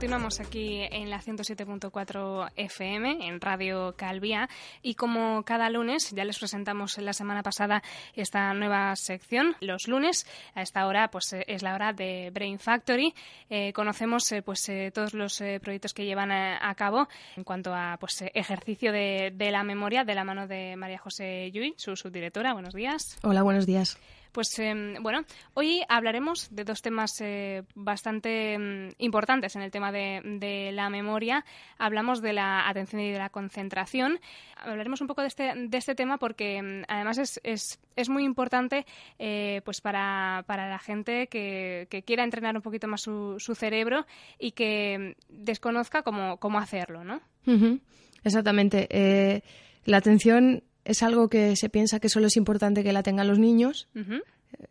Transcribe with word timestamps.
Continuamos 0.00 0.40
aquí 0.40 0.80
en 0.90 1.10
la 1.10 1.20
107.4 1.20 2.52
FM, 2.56 3.28
en 3.28 3.38
Radio 3.38 3.94
Calvía, 3.98 4.48
y 4.80 4.94
como 4.94 5.42
cada 5.42 5.68
lunes, 5.68 6.12
ya 6.12 6.24
les 6.24 6.38
presentamos 6.38 6.96
la 6.96 7.12
semana 7.12 7.42
pasada 7.42 7.82
esta 8.14 8.54
nueva 8.54 8.96
sección, 8.96 9.56
los 9.60 9.88
lunes, 9.88 10.26
a 10.54 10.62
esta 10.62 10.86
hora 10.86 11.10
pues 11.10 11.34
eh, 11.34 11.44
es 11.48 11.62
la 11.62 11.74
hora 11.74 11.92
de 11.92 12.30
Brain 12.32 12.58
Factory. 12.58 13.14
Eh, 13.50 13.74
conocemos 13.74 14.32
eh, 14.32 14.40
pues 14.40 14.72
todos 14.94 15.12
los 15.12 15.42
proyectos 15.60 15.92
que 15.92 16.06
llevan 16.06 16.32
a, 16.32 16.74
cabo 16.76 17.06
en 17.36 17.44
cuanto 17.44 17.74
a 17.74 17.98
pues 18.00 18.24
ejercicio 18.32 18.92
de, 18.92 19.34
de, 19.36 19.50
la 19.50 19.64
memoria 19.64 20.04
de 20.04 20.14
la 20.14 20.24
mano 20.24 20.46
de 20.46 20.76
María 20.76 20.96
José 20.96 21.50
Lluy, 21.52 21.74
su 21.76 21.94
subdirectora. 21.94 22.54
Buenos 22.54 22.72
días. 22.72 23.18
Hola, 23.22 23.42
buenos 23.42 23.66
días. 23.66 23.98
Pues 24.32 24.60
bueno, 25.00 25.24
hoy 25.54 25.82
hablaremos 25.88 26.48
de 26.50 26.64
dos 26.64 26.82
temas 26.82 27.22
bastante 27.74 28.58
mm, 28.58 28.88
importantes 28.98 29.56
en 29.56 29.62
el 29.62 29.70
tema 29.70 29.90
de, 29.92 30.70
la 30.72 30.88
memoria. 30.88 31.44
Hablamos 31.78 32.22
de 32.22 32.32
la 32.32 32.68
atención 32.68 33.02
y 33.02 33.10
de 33.10 33.18
la 33.18 33.30
concentración. 33.30 34.20
Hablaremos 34.56 35.00
un 35.00 35.06
poco 35.06 35.22
de 35.22 35.28
este, 35.28 35.52
de 35.56 35.78
este 35.78 35.94
tema 35.94 36.18
porque 36.18 36.62
mm, 36.62 36.82
además 36.88 37.40
es, 37.42 38.08
muy 38.08 38.24
importante 38.24 38.86
eh, 39.18 39.60
pues 39.64 39.80
para, 39.80 40.44
la 40.46 40.78
gente 40.78 41.26
que, 41.26 41.86
quiera 42.06 42.24
entrenar 42.24 42.56
un 42.56 42.62
poquito 42.62 42.88
más 42.88 43.02
su, 43.02 43.36
su 43.38 43.54
cerebro 43.54 44.06
y 44.38 44.52
que 44.52 45.16
desconozca 45.28 46.02
cómo, 46.02 46.38
cómo 46.38 46.58
hacerlo, 46.58 47.04
¿no? 47.04 47.20
Exactamente. 48.24 48.86
Eh, 48.90 49.42
la 49.84 49.98
atención 49.98 50.62
es 50.90 51.04
algo 51.04 51.28
que 51.28 51.54
se 51.54 51.68
piensa 51.68 52.00
que 52.00 52.08
solo 52.08 52.26
es 52.26 52.36
importante 52.36 52.82
que 52.82 52.92
la 52.92 53.04
tengan 53.04 53.28
los 53.28 53.38
niños. 53.38 53.88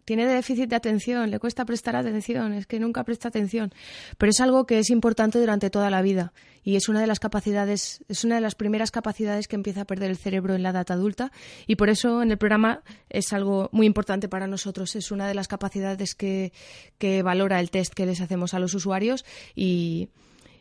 Tiene 0.03 0.27
déficit 0.27 0.69
de 0.69 0.75
atención, 0.75 1.31
le 1.31 1.39
cuesta 1.39 1.63
prestar 1.63 1.95
atención, 1.95 2.51
es 2.51 2.67
que 2.67 2.77
nunca 2.77 3.05
presta 3.05 3.29
atención. 3.29 3.71
Pero 4.17 4.29
es 4.31 4.41
algo 4.41 4.65
que 4.65 4.79
es 4.79 4.89
importante 4.89 5.39
durante 5.39 5.69
toda 5.69 5.89
la 5.89 6.01
vida 6.01 6.33
y 6.61 6.75
es 6.75 6.89
una 6.89 6.99
de 6.99 7.07
las 7.07 7.21
capacidades, 7.21 8.03
es 8.09 8.25
una 8.25 8.35
de 8.35 8.41
las 8.41 8.55
primeras 8.55 8.91
capacidades 8.91 9.47
que 9.47 9.55
empieza 9.55 9.81
a 9.81 9.85
perder 9.85 10.11
el 10.11 10.17
cerebro 10.17 10.55
en 10.55 10.63
la 10.63 10.71
edad 10.71 10.91
adulta 10.91 11.31
y 11.65 11.77
por 11.77 11.89
eso 11.89 12.21
en 12.21 12.31
el 12.31 12.37
programa 12.37 12.83
es 13.09 13.31
algo 13.31 13.69
muy 13.71 13.87
importante 13.87 14.27
para 14.27 14.45
nosotros. 14.45 14.97
Es 14.97 15.11
una 15.11 15.25
de 15.25 15.35
las 15.35 15.47
capacidades 15.47 16.15
que, 16.15 16.51
que 16.97 17.23
valora 17.23 17.61
el 17.61 17.71
test 17.71 17.93
que 17.93 18.05
les 18.05 18.19
hacemos 18.19 18.53
a 18.53 18.59
los 18.59 18.73
usuarios 18.73 19.23
y, 19.55 20.09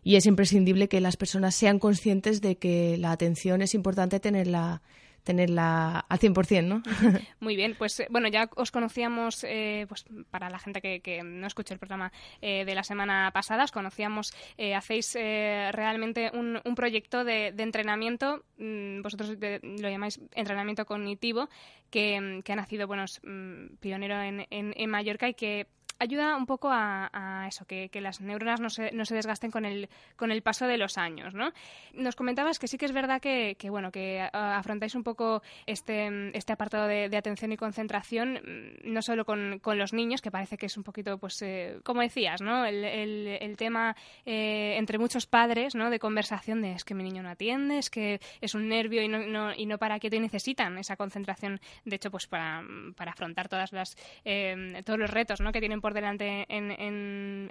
y 0.04 0.14
es 0.14 0.26
imprescindible 0.26 0.88
que 0.88 1.00
las 1.00 1.16
personas 1.16 1.56
sean 1.56 1.80
conscientes 1.80 2.40
de 2.40 2.56
que 2.56 2.96
la 2.96 3.10
atención 3.10 3.60
es 3.60 3.74
importante 3.74 4.20
tenerla 4.20 4.82
tenerla 5.28 6.06
al 6.08 6.18
100%, 6.18 6.64
¿no? 6.64 6.82
Muy 7.40 7.54
bien, 7.54 7.74
pues 7.76 8.00
eh, 8.00 8.06
bueno, 8.08 8.28
ya 8.28 8.48
os 8.56 8.70
conocíamos, 8.70 9.44
eh, 9.44 9.84
pues 9.86 10.06
para 10.30 10.48
la 10.48 10.58
gente 10.58 10.80
que, 10.80 11.22
no 11.22 11.46
escuche 11.46 11.74
el 11.74 11.78
programa 11.78 12.12
eh, 12.40 12.64
de 12.64 12.74
la 12.74 12.82
semana 12.82 13.30
pasada, 13.34 13.64
os 13.64 13.70
conocíamos, 13.70 14.32
hacéis 14.74 15.12
realmente 15.12 16.30
un, 16.32 16.74
proyecto 16.74 17.24
de, 17.24 17.48
entrenamiento, 17.58 18.42
mm, 18.56 19.02
vosotros 19.02 19.36
lo 19.38 19.90
llamáis 19.90 20.18
entrenamiento 20.34 20.86
cognitivo, 20.86 21.50
que, 21.90 22.16
ha 22.16 22.56
nacido, 22.56 22.86
bueno, 22.86 23.04
mm, 23.22 23.76
pionero 23.80 24.22
en, 24.22 24.46
en 24.50 24.90
Mallorca 24.90 25.28
y 25.28 25.34
que 25.34 25.66
ayuda 25.98 26.36
un 26.36 26.46
poco 26.46 26.70
a, 26.70 27.46
eso, 27.48 27.64
que, 27.66 27.90
las 28.00 28.20
neuronas 28.20 28.60
no 28.60 28.70
se, 28.70 28.92
no 28.92 29.04
se 29.04 29.14
desgasten 29.14 29.50
con 29.50 29.64
el, 29.64 29.88
con 30.16 30.30
el 30.30 30.42
paso 30.42 30.66
de 30.66 30.78
los 30.78 30.98
años, 30.98 31.34
¿no? 31.34 31.52
Nos 31.92 32.16
comentabas 32.16 32.58
que 32.58 32.68
sí 32.68 32.78
que 32.78 32.86
es 32.86 32.92
verdad 32.92 33.20
que, 33.20 33.56
bueno, 33.70 33.90
que 33.90 34.28
afrontáis 34.32 34.94
un 34.94 35.02
poco 35.02 35.42
este, 35.66 36.36
este 36.36 36.52
apartado 36.52 36.86
de, 36.86 37.16
atención 37.16 37.52
y 37.52 37.56
concentración, 37.56 38.34
mm, 38.34 38.92
no 38.92 39.02
solo 39.02 39.24
con, 39.24 39.60
los 39.78 39.92
niños, 39.92 40.22
que 40.22 40.30
parece 40.30 40.56
que 40.56 40.66
es 40.66 40.76
un 40.76 40.82
poquito, 40.82 41.18
pues, 41.18 41.42
eh, 41.42 41.78
como 41.84 42.00
decías, 42.00 42.40
¿no? 42.40 42.64
El, 42.64 42.84
el, 42.84 43.56
tema 43.56 43.96
eh, 44.24 44.76
entre 44.78 44.98
muchos 44.98 45.26
padres, 45.26 45.74
¿no? 45.74 45.90
De 45.90 45.98
conversación 45.98 46.62
de 46.62 46.72
es 46.72 46.84
que 46.84 46.94
mi 46.94 47.02
niño 47.02 47.22
no 47.22 47.30
atiende, 47.30 47.78
es 47.78 47.90
que 47.90 48.20
es 48.40 48.54
un 48.54 48.68
nervio 48.68 49.02
y 49.02 49.08
no, 49.08 49.18
no, 49.18 49.54
y 49.54 49.66
no 49.66 49.78
para 49.78 49.98
quieto 49.98 50.16
y 50.16 50.20
necesitan 50.20 50.78
esa 50.78 50.96
concentración, 50.96 51.60
de 51.84 51.96
hecho, 51.96 52.10
pues 52.10 52.26
para, 52.26 52.62
para 52.96 53.12
afrontar 53.12 53.48
todas 53.48 53.72
las, 53.72 53.96
eh, 54.24 54.82
todos 54.84 54.98
los 54.98 55.10
retos, 55.10 55.40
¿no? 55.40 55.52
Que 55.52 55.60
tienen 55.60 55.80
por 55.80 55.87
delante 55.94 56.46
en, 56.48 56.70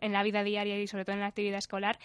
en, 0.02 0.14
la 0.14 0.24
vida 0.24 0.44
diaria 0.44 0.80
y 0.80 0.88
sobre 0.88 1.06
todo 1.06 1.16
en 1.16 1.22
la 1.22 1.28
actividad 1.28 1.59
escolar. 1.59 2.00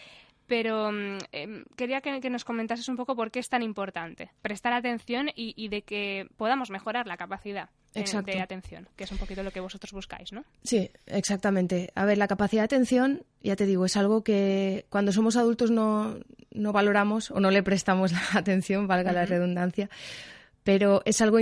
Pero 0.47 0.91
em, 0.91 1.65
quería 1.77 2.01
que, 2.01 2.29
nos 2.29 2.45
comentases 2.45 2.89
un 2.89 2.97
poco 2.97 3.17
por 3.17 3.31
qué 3.31 3.39
es 3.39 3.49
tan 3.49 3.63
importante 3.63 4.31
prestar 4.43 4.73
atención 4.73 5.31
y, 5.35 5.69
de 5.69 5.83
que 5.83 6.29
podamos 6.37 6.71
mejorar 6.71 7.07
la 7.07 7.17
capacidad 7.17 7.71
de 7.95 8.41
atención, 8.41 8.89
que 8.97 9.05
es 9.05 9.13
un 9.13 9.19
poquito 9.19 9.43
lo 9.43 9.51
que 9.51 9.61
vosotros 9.61 9.93
buscáis, 9.93 10.33
¿no? 10.33 10.45
Sí, 10.63 10.91
exactamente. 11.07 11.91
A 11.95 12.05
ver, 12.05 12.19
la 12.19 12.29
capacidad 12.29 12.63
de 12.63 12.77
atención, 12.77 13.25
ya 13.43 13.57
te 13.57 13.67
digo, 13.67 13.87
es 13.87 13.97
algo 13.97 14.25
que 14.25 14.85
cuando 14.91 15.13
somos 15.13 15.37
adultos 15.37 15.71
no, 15.71 16.17
no 16.51 16.73
valoramos 16.73 17.31
o 17.31 17.41
no 17.41 17.51
le 17.51 17.63
prestamos 17.63 18.13
la 18.35 18.41
atención, 18.41 18.87
valga 18.87 19.13
la 19.13 19.25
redundancia, 19.25 19.89
pero 20.65 21.03
es 21.05 21.21
algo 21.21 21.39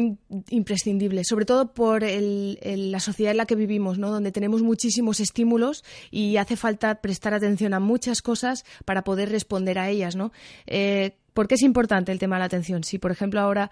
imprescindible, 0.49 1.23
sobre 1.25 1.45
todo 1.45 1.73
por 1.73 2.03
la 2.03 3.01
sociedad 3.01 3.33
en 3.33 3.37
la 3.37 3.47
que 3.47 3.55
vivimos, 3.55 3.99
¿no? 3.99 4.11
donde 4.11 4.33
tenemos 4.33 4.63
muchísimos 4.63 5.21
estímulos 5.21 5.85
y 6.11 6.37
hace 6.37 6.57
falta 6.57 7.01
prestar 7.01 7.35
atención 7.35 7.75
a 7.75 7.81
muchas 7.81 8.23
cosas 8.23 8.65
para 8.85 9.05
poder 9.05 9.31
responder 9.31 9.79
a 9.79 9.91
ellas. 9.91 10.17
¿no? 10.17 10.33
Eh, 10.67 11.17
¿Por 11.35 11.49
qué 11.49 11.55
es 11.55 11.63
importante 11.63 12.13
el 12.13 12.19
tema 12.19 12.37
de 12.37 12.41
la 12.41 12.47
atención? 12.47 12.83
Si, 12.85 12.99
por 12.99 13.11
ejemplo, 13.11 13.41
ahora 13.41 13.71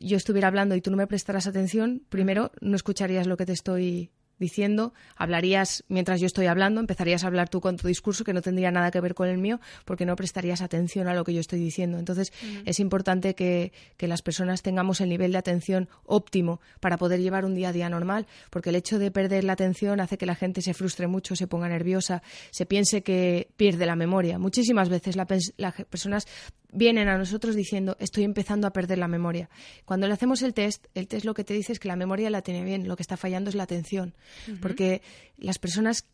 yo 0.00 0.16
estuviera 0.16 0.48
hablando 0.48 0.74
y 0.74 0.80
tú 0.80 0.90
no 0.90 0.96
me 0.96 1.06
prestaras 1.06 1.46
atención, 1.46 2.02
primero 2.08 2.52
no 2.60 2.76
escucharías 2.76 3.26
lo 3.26 3.36
que 3.36 3.46
te 3.46 3.52
estoy 3.52 4.10
diciendo, 4.44 4.92
hablarías 5.16 5.84
mientras 5.88 6.20
yo 6.20 6.26
estoy 6.26 6.46
hablando, 6.46 6.80
empezarías 6.80 7.24
a 7.24 7.28
hablar 7.28 7.48
tú 7.48 7.60
con 7.60 7.76
tu 7.76 7.88
discurso 7.88 8.24
que 8.24 8.32
no 8.32 8.42
tendría 8.42 8.70
nada 8.70 8.90
que 8.90 9.00
ver 9.00 9.14
con 9.14 9.28
el 9.28 9.38
mío 9.38 9.58
porque 9.84 10.04
no 10.04 10.16
prestarías 10.16 10.60
atención 10.60 11.08
a 11.08 11.14
lo 11.14 11.24
que 11.24 11.32
yo 11.32 11.40
estoy 11.40 11.58
diciendo. 11.58 11.98
Entonces 11.98 12.32
es 12.64 12.78
importante 12.78 13.34
que, 13.34 13.72
que, 13.96 14.06
las 14.06 14.22
personas 14.22 14.62
tengamos 14.62 15.00
el 15.00 15.08
nivel 15.08 15.32
de 15.32 15.38
atención 15.38 15.88
óptimo 16.04 16.60
para 16.80 16.98
poder 16.98 17.20
llevar 17.20 17.44
un 17.44 17.54
día 17.54 17.70
a 17.70 17.72
día 17.72 17.88
normal, 17.88 18.26
porque 18.50 18.70
el 18.70 18.76
hecho 18.76 18.98
de 18.98 19.10
perder 19.10 19.44
la 19.44 19.54
atención 19.54 20.00
hace 20.00 20.18
que 20.18 20.26
la 20.26 20.34
gente 20.34 20.60
se 20.60 20.74
frustre 20.74 21.06
mucho, 21.06 21.36
se 21.36 21.46
ponga 21.46 21.68
nerviosa, 21.68 22.22
se 22.50 22.66
piense 22.66 23.02
que 23.02 23.48
pierde 23.56 23.86
la 23.86 23.96
memoria. 23.96 24.38
Muchísimas 24.38 24.88
veces 24.90 25.16
las 25.16 25.74
personas 25.88 26.26
vienen 26.74 27.08
a 27.08 27.16
nosotros 27.16 27.54
diciendo 27.54 27.96
estoy 28.00 28.24
empezando 28.24 28.66
a 28.66 28.72
perder 28.72 28.98
la 28.98 29.08
memoria. 29.08 29.48
Cuando 29.84 30.06
le 30.06 30.12
hacemos 30.12 30.42
el 30.42 30.52
test, 30.52 30.86
el 30.94 31.08
test 31.08 31.24
lo 31.24 31.34
que 31.34 31.44
te 31.44 31.54
dice 31.54 31.72
es 31.72 31.78
que 31.78 31.88
la 31.88 31.96
memoria 31.96 32.28
la 32.30 32.42
tiene 32.42 32.64
bien, 32.64 32.86
lo 32.86 32.96
que 32.96 33.02
está 33.02 33.16
fallando 33.16 33.48
es 33.48 33.56
la 33.56 33.62
atención, 33.62 34.14
porque 34.60 35.02
las 35.36 35.58
personas 35.58 36.06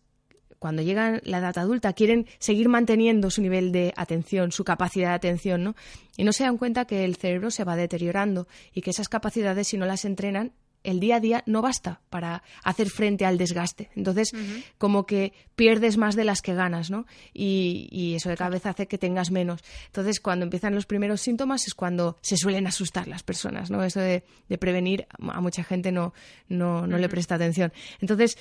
cuando 0.59 0.83
llegan 0.83 1.23
la 1.25 1.39
edad 1.39 1.57
adulta 1.57 1.95
quieren 1.95 2.27
seguir 2.39 2.69
manteniendo 2.69 3.31
su 3.31 3.41
nivel 3.41 3.73
de 3.73 3.95
atención, 3.97 4.53
su 4.53 4.63
capacidad 4.63 5.09
de 5.09 5.15
atención, 5.15 5.65
¿no? 5.65 5.75
Y 6.19 6.25
no 6.25 6.33
se 6.33 6.45
dan 6.45 6.59
cuenta 6.59 6.85
que 6.85 7.05
el 7.05 7.17
cerebro 7.17 7.51
se 7.51 7.65
va 7.65 7.77
deteriorando 7.77 8.47
y 8.75 8.83
que 8.83 8.91
esas 8.91 9.09
capacidades 9.09 9.69
si 9.69 9.79
no 9.79 9.87
las 9.87 10.05
entrenan 10.05 10.53
el 10.83 11.01
día 11.01 11.17
a 11.17 11.21
día 11.21 11.43
no 11.47 11.63
basta 11.63 12.01
para 12.11 12.43
hacer 12.65 12.89
frente 12.89 13.25
al 13.25 13.39
desgaste. 13.39 13.91
Entonces, 13.95 14.33
como 14.79 15.07
que 15.07 15.33
pierdes 15.57 15.97
más 15.97 16.17
de 16.17 16.25
las 16.25 16.43
que 16.43 16.55
ganas, 16.55 16.91
¿no? 16.91 17.07
Y, 17.33 18.15
eso 18.17 18.29
de 18.29 18.37
cada 18.37 18.51
vez 18.51 18.67
hace 18.67 18.87
que 18.87 18.99
tengas 18.99 19.31
menos. 19.31 19.63
Entonces, 19.87 20.21
cuando 20.21 20.45
empiezan 20.45 20.75
los 20.75 20.87
primeros 20.87 21.21
síntomas 21.21 21.67
es 21.67 21.75
cuando 21.75 22.17
se 22.23 22.37
suelen 22.37 22.67
asustar 22.67 23.09
las 23.09 23.23
personas, 23.23 23.71
¿no? 23.71 23.85
Eso 23.85 24.01
de, 24.01 24.25
prevenir 24.59 25.07
a 25.19 25.41
mucha 25.41 25.65
gente 25.65 25.93
no, 25.93 26.13
no, 26.49 26.87
no 26.87 26.99
le 26.99 27.09
presta 27.09 27.37
atención. 27.37 27.73
Entonces, 28.01 28.37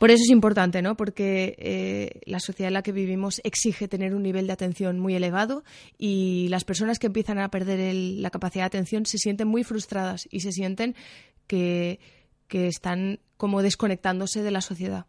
por 0.00 0.10
eso 0.10 0.22
es 0.22 0.30
importante, 0.30 0.80
¿no? 0.80 0.96
Porque 0.96 1.54
eh, 1.58 2.20
la 2.24 2.40
sociedad 2.40 2.68
en 2.68 2.72
la 2.72 2.82
que 2.82 2.90
vivimos 2.90 3.38
exige 3.44 3.86
tener 3.86 4.14
un 4.14 4.22
nivel 4.22 4.46
de 4.46 4.54
atención 4.54 4.98
muy 4.98 5.14
elevado 5.14 5.62
y 5.98 6.48
las 6.48 6.64
personas 6.64 6.98
que 6.98 7.08
empiezan 7.08 7.38
a 7.38 7.50
perder 7.50 7.94
la 7.94 8.30
capacidad 8.30 8.62
de 8.62 8.78
atención 8.78 9.04
se 9.04 9.18
sienten 9.18 9.46
muy 9.46 9.62
frustradas 9.62 10.26
y 10.30 10.40
se 10.40 10.52
sienten 10.52 10.94
que 11.46 11.98
están 12.50 13.20
como 13.36 13.60
desconectándose 13.60 14.42
de 14.42 14.50
la 14.50 14.62
sociedad. 14.62 15.04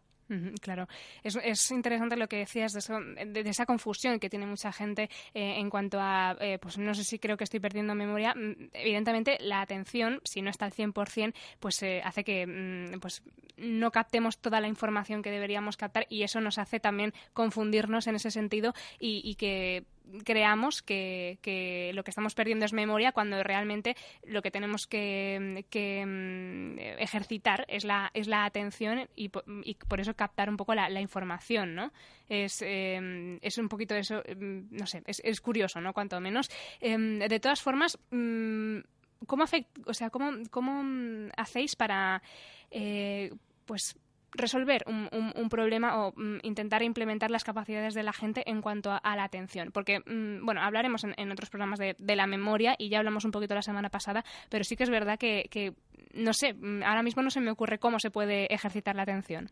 Claro, 0.60 0.88
es, 1.22 1.36
es, 1.36 1.70
interesante 1.70 2.16
lo 2.16 2.28
que 2.28 2.38
decías 2.38 2.72
de, 2.72 3.24
de, 3.26 3.50
esa 3.50 3.66
confusión 3.66 4.18
que 4.18 4.30
tiene 4.30 4.46
mucha 4.46 4.72
gente 4.72 5.10
eh, 5.34 5.56
en 5.58 5.68
cuanto 5.68 5.98
a, 6.00 6.36
eh, 6.40 6.58
pues 6.60 6.78
no 6.78 6.94
sé 6.94 7.04
si 7.04 7.18
creo 7.18 7.36
que 7.36 7.44
estoy 7.44 7.60
perdiendo 7.60 7.94
memoria. 7.94 8.34
Mm, 8.34 8.70
evidentemente, 8.72 9.38
la 9.40 9.60
atención, 9.60 10.20
si 10.24 10.40
no 10.40 10.50
está 10.50 10.64
al 10.64 10.72
100%, 10.72 11.34
pues 11.60 11.82
eh, 11.82 12.00
hace 12.04 12.24
que 12.24 12.46
mm, 12.46 13.00
pues 13.00 13.22
no 13.56 13.90
captemos 13.90 14.38
toda 14.38 14.60
la 14.60 14.68
información 14.68 15.22
que 15.22 15.30
deberíamos 15.30 15.76
captar 15.76 16.06
y 16.08 16.22
eso 16.22 16.40
nos 16.40 16.58
hace 16.58 16.80
también 16.80 17.12
confundirnos 17.32 18.06
en 18.06 18.16
ese 18.16 18.30
sentido 18.30 18.72
y, 18.98 19.20
y 19.24 19.34
que 19.34 19.84
creamos 20.24 20.82
que, 20.82 21.38
que, 21.42 21.92
lo 21.94 22.04
que 22.04 22.10
estamos 22.10 22.34
perdiendo 22.34 22.64
es 22.64 22.72
memoria 22.72 23.12
cuando 23.12 23.42
realmente 23.42 23.96
lo 24.24 24.42
que 24.42 24.50
tenemos 24.50 24.86
que, 24.86 25.38
mm, 25.40 26.78
ejercitar 27.00 27.64
es 27.68 27.84
la, 27.84 28.10
es 28.14 28.28
la 28.28 28.44
atención 28.44 29.08
y, 29.14 29.28
por 29.28 30.00
eso 30.00 30.14
captar 30.14 30.48
un 30.48 30.56
poco 30.56 30.74
la, 30.74 31.00
información, 31.00 31.74
¿no? 31.74 31.92
Es, 32.28 32.62
em, 32.62 33.38
es 33.42 33.58
un 33.58 33.68
poquito 33.68 33.94
eso, 33.94 34.22
em, 34.24 34.68
no 34.70 34.86
sé, 34.86 35.02
es, 35.06 35.20
es 35.24 35.40
curioso, 35.40 35.80
¿no? 35.80 35.92
Cuanto 35.92 36.20
menos. 36.20 36.50
Em, 36.80 37.18
de 37.18 37.40
todas 37.40 37.60
formas, 37.60 37.98
mm, 38.10 38.78
¿cómo, 39.26 39.44
o 39.86 39.94
sea, 39.94 40.10
cómo, 40.10 40.32
cómo 40.50 41.30
hacéis 41.36 41.76
para... 41.76 42.22
Eh, 42.70 43.32
pues 43.66 43.96
resolver 44.32 44.84
un, 44.86 45.48
problema 45.48 46.04
o 46.04 46.12
mm, 46.16 46.38
intentar 46.42 46.82
implementar 46.82 47.30
las 47.30 47.44
capacidades 47.44 47.94
de 47.94 48.02
la 48.02 48.12
gente 48.12 48.42
en 48.48 48.62
cuanto 48.62 48.90
a, 48.90 49.16
la 49.16 49.24
atención. 49.24 49.70
Porque, 49.72 50.00
mm, 50.00 50.44
bueno, 50.44 50.62
hablaremos 50.62 51.04
en, 51.04 51.32
otros 51.32 51.50
programas 51.50 51.78
de, 51.78 52.16
la 52.16 52.26
memoria 52.26 52.74
y 52.78 52.88
ya 52.88 52.98
hablamos 52.98 53.24
un 53.24 53.30
poquito 53.30 53.54
la 53.54 53.62
semana 53.62 53.90
pasada, 53.90 54.24
pero 54.48 54.64
sí 54.64 54.76
que 54.76 54.84
es 54.84 54.90
verdad 54.90 55.18
que, 55.18 55.74
no 56.14 56.32
sé, 56.32 56.54
mm, 56.54 56.82
ahora 56.82 57.02
mismo 57.02 57.22
no 57.22 57.30
se 57.30 57.40
me 57.40 57.50
ocurre 57.50 57.78
cómo 57.78 57.98
se 57.98 58.10
puede 58.10 58.52
ejercitar 58.52 58.96
la 58.96 59.02
atención. 59.02 59.50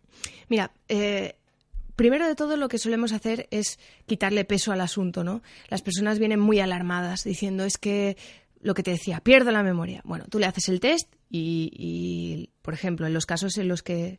Mira, 0.48 0.70
eh, 0.88 1.36
primero 1.96 2.26
de 2.26 2.34
todo 2.34 2.56
lo 2.56 2.68
que 2.68 2.78
solemos 2.78 3.12
hacer 3.12 3.46
es 3.50 3.78
quitarle 4.06 4.44
peso 4.44 4.72
al 4.72 4.80
asunto, 4.80 5.24
¿no? 5.24 5.42
Las 5.68 5.82
personas 5.82 6.18
vienen 6.18 6.40
muy 6.40 6.60
alarmadas 6.60 7.24
diciendo 7.24 7.64
es 7.64 7.76
que 7.76 8.16
lo 8.62 8.74
que 8.74 8.82
te 8.82 8.90
decía, 8.90 9.20
pierdo 9.20 9.50
la 9.50 9.62
memoria. 9.62 10.02
Bueno, 10.04 10.24
tú 10.28 10.38
le 10.38 10.46
haces 10.46 10.68
el 10.68 10.80
test 10.80 11.08
y, 11.30 12.50
por 12.62 12.74
ejemplo, 12.74 13.06
en 13.06 13.14
los 13.14 13.26
casos 13.26 13.56
en 13.58 13.68
los 13.68 13.82
que 13.82 14.18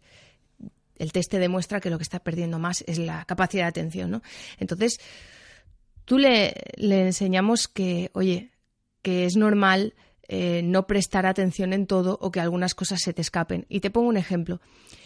el 1.02 1.12
test 1.12 1.32
te 1.32 1.40
demuestra 1.40 1.80
que 1.80 1.90
lo 1.90 1.98
que 1.98 2.04
está 2.04 2.20
perdiendo 2.20 2.60
más 2.60 2.84
es 2.86 3.00
la 3.00 3.26
capacidad 3.26 3.64
de 3.64 3.70
atención, 3.70 4.12
¿no? 4.12 4.22
Entonces, 4.60 5.00
tú 6.06 6.20
le, 6.20 6.54
enseñamos 6.78 7.68
que, 7.68 8.12
oye, 8.14 8.52
que 9.02 9.26
es 9.26 9.36
normal 9.36 9.96
eh, 10.28 10.62
no 10.64 10.86
prestar 10.86 11.26
atención 11.26 11.74
en 11.74 11.88
todo 11.88 12.20
o 12.22 12.32
que 12.32 12.40
algunas 12.40 12.76
cosas 12.76 13.02
se 13.02 13.14
te 13.14 13.22
escapen. 13.22 13.66
Y 13.68 13.80
te 13.80 13.90
pongo 13.90 14.10
un 14.10 14.18
ejemplo. 14.18 14.62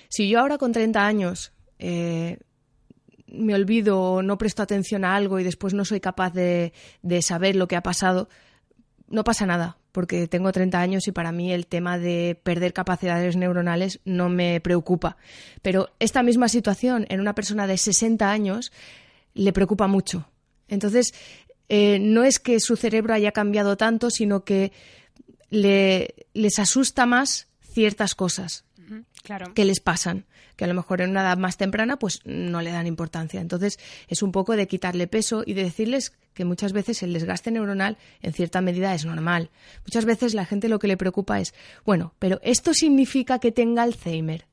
Si 0.10 0.28
yo 0.28 0.42
ahora 0.42 0.58
con 0.58 0.74
30 0.74 1.08
años 1.08 1.54
eh, 1.80 2.40
me 3.28 3.56
olvido 3.56 4.02
o 4.02 4.22
no 4.22 4.38
presto 4.38 4.64
atención 4.64 5.06
a 5.06 5.16
algo 5.16 5.40
y 5.40 5.46
después 5.46 5.74
no 5.74 5.86
soy 5.86 6.02
capaz 6.02 6.34
de, 6.34 6.74
de 7.04 7.22
saber 7.22 7.56
lo 7.56 7.70
que 7.70 7.78
ha 7.78 7.84
pasado, 7.84 8.28
no 9.08 9.24
pasa 9.24 9.46
nada, 9.46 9.78
porque 9.96 10.28
tengo 10.28 10.52
30 10.52 10.78
años 10.78 11.08
y 11.08 11.14
para 11.14 11.32
mí 11.32 11.54
el 11.54 11.68
tema 11.68 11.98
de 11.98 12.38
perder 12.44 12.74
capacidades 12.74 13.38
neuronales 13.38 14.02
no 14.04 14.28
me 14.28 14.60
preocupa. 14.60 15.16
Pero 15.62 15.90
esta 16.00 16.22
misma 16.22 16.50
situación 16.50 17.06
en 17.08 17.22
una 17.22 17.34
persona 17.34 17.66
de 17.66 17.78
60 17.78 18.30
años 18.30 18.74
le 19.34 19.54
preocupa 19.54 19.88
mucho. 19.88 20.28
Entonces, 20.68 21.14
eh, 21.70 22.00
no 22.00 22.26
es 22.26 22.40
que 22.40 22.60
su 22.60 22.76
cerebro 22.76 23.14
haya 23.14 23.32
cambiado 23.32 23.78
tanto, 23.78 24.10
sino 24.10 24.44
que 24.44 24.74
le, 25.50 26.28
les 26.34 26.60
asusta 26.60 27.06
más 27.06 27.48
ciertas 27.62 28.16
cosas 28.16 28.66
que 29.54 29.64
les 29.64 29.80
pasan 29.80 30.26
que 30.56 30.66
a 30.66 30.68
lo 30.68 30.74
mejor 30.74 31.02
en 31.02 31.12
una 31.12 31.22
edad 31.22 31.38
más 31.38 31.58
temprana 31.58 31.98
pues 31.98 32.22
no 32.26 32.62
le 32.62 32.72
dan 32.72 32.88
importancia. 32.88 33.42
Entonces 33.42 33.80
es 34.08 34.24
un 34.24 34.32
poco 34.32 34.56
de 34.56 34.68
quitarle 34.68 35.08
peso 35.08 35.44
y 35.46 35.54
de 35.54 35.64
decirles 35.64 36.14
que 36.34 36.46
muchas 36.46 36.74
veces 36.74 37.02
el 37.04 37.14
desgaste 37.14 37.52
neuronal 37.52 37.98
en 38.22 38.34
cierta 38.34 38.62
medida 38.62 38.94
es 38.94 39.06
normal. 39.06 39.50
Muchas 39.86 40.06
veces 40.06 40.34
la 40.34 40.46
gente 40.46 40.70
lo 40.70 40.80
que 40.80 40.88
le 40.88 40.98
preocupa 40.98 41.40
es, 41.40 41.54
bueno, 41.86 42.14
pero 42.20 42.40
esto 42.44 42.74
significa 42.74 43.40
que 43.40 43.52
tenga 43.52 43.84
Alzheimer. 43.84 44.46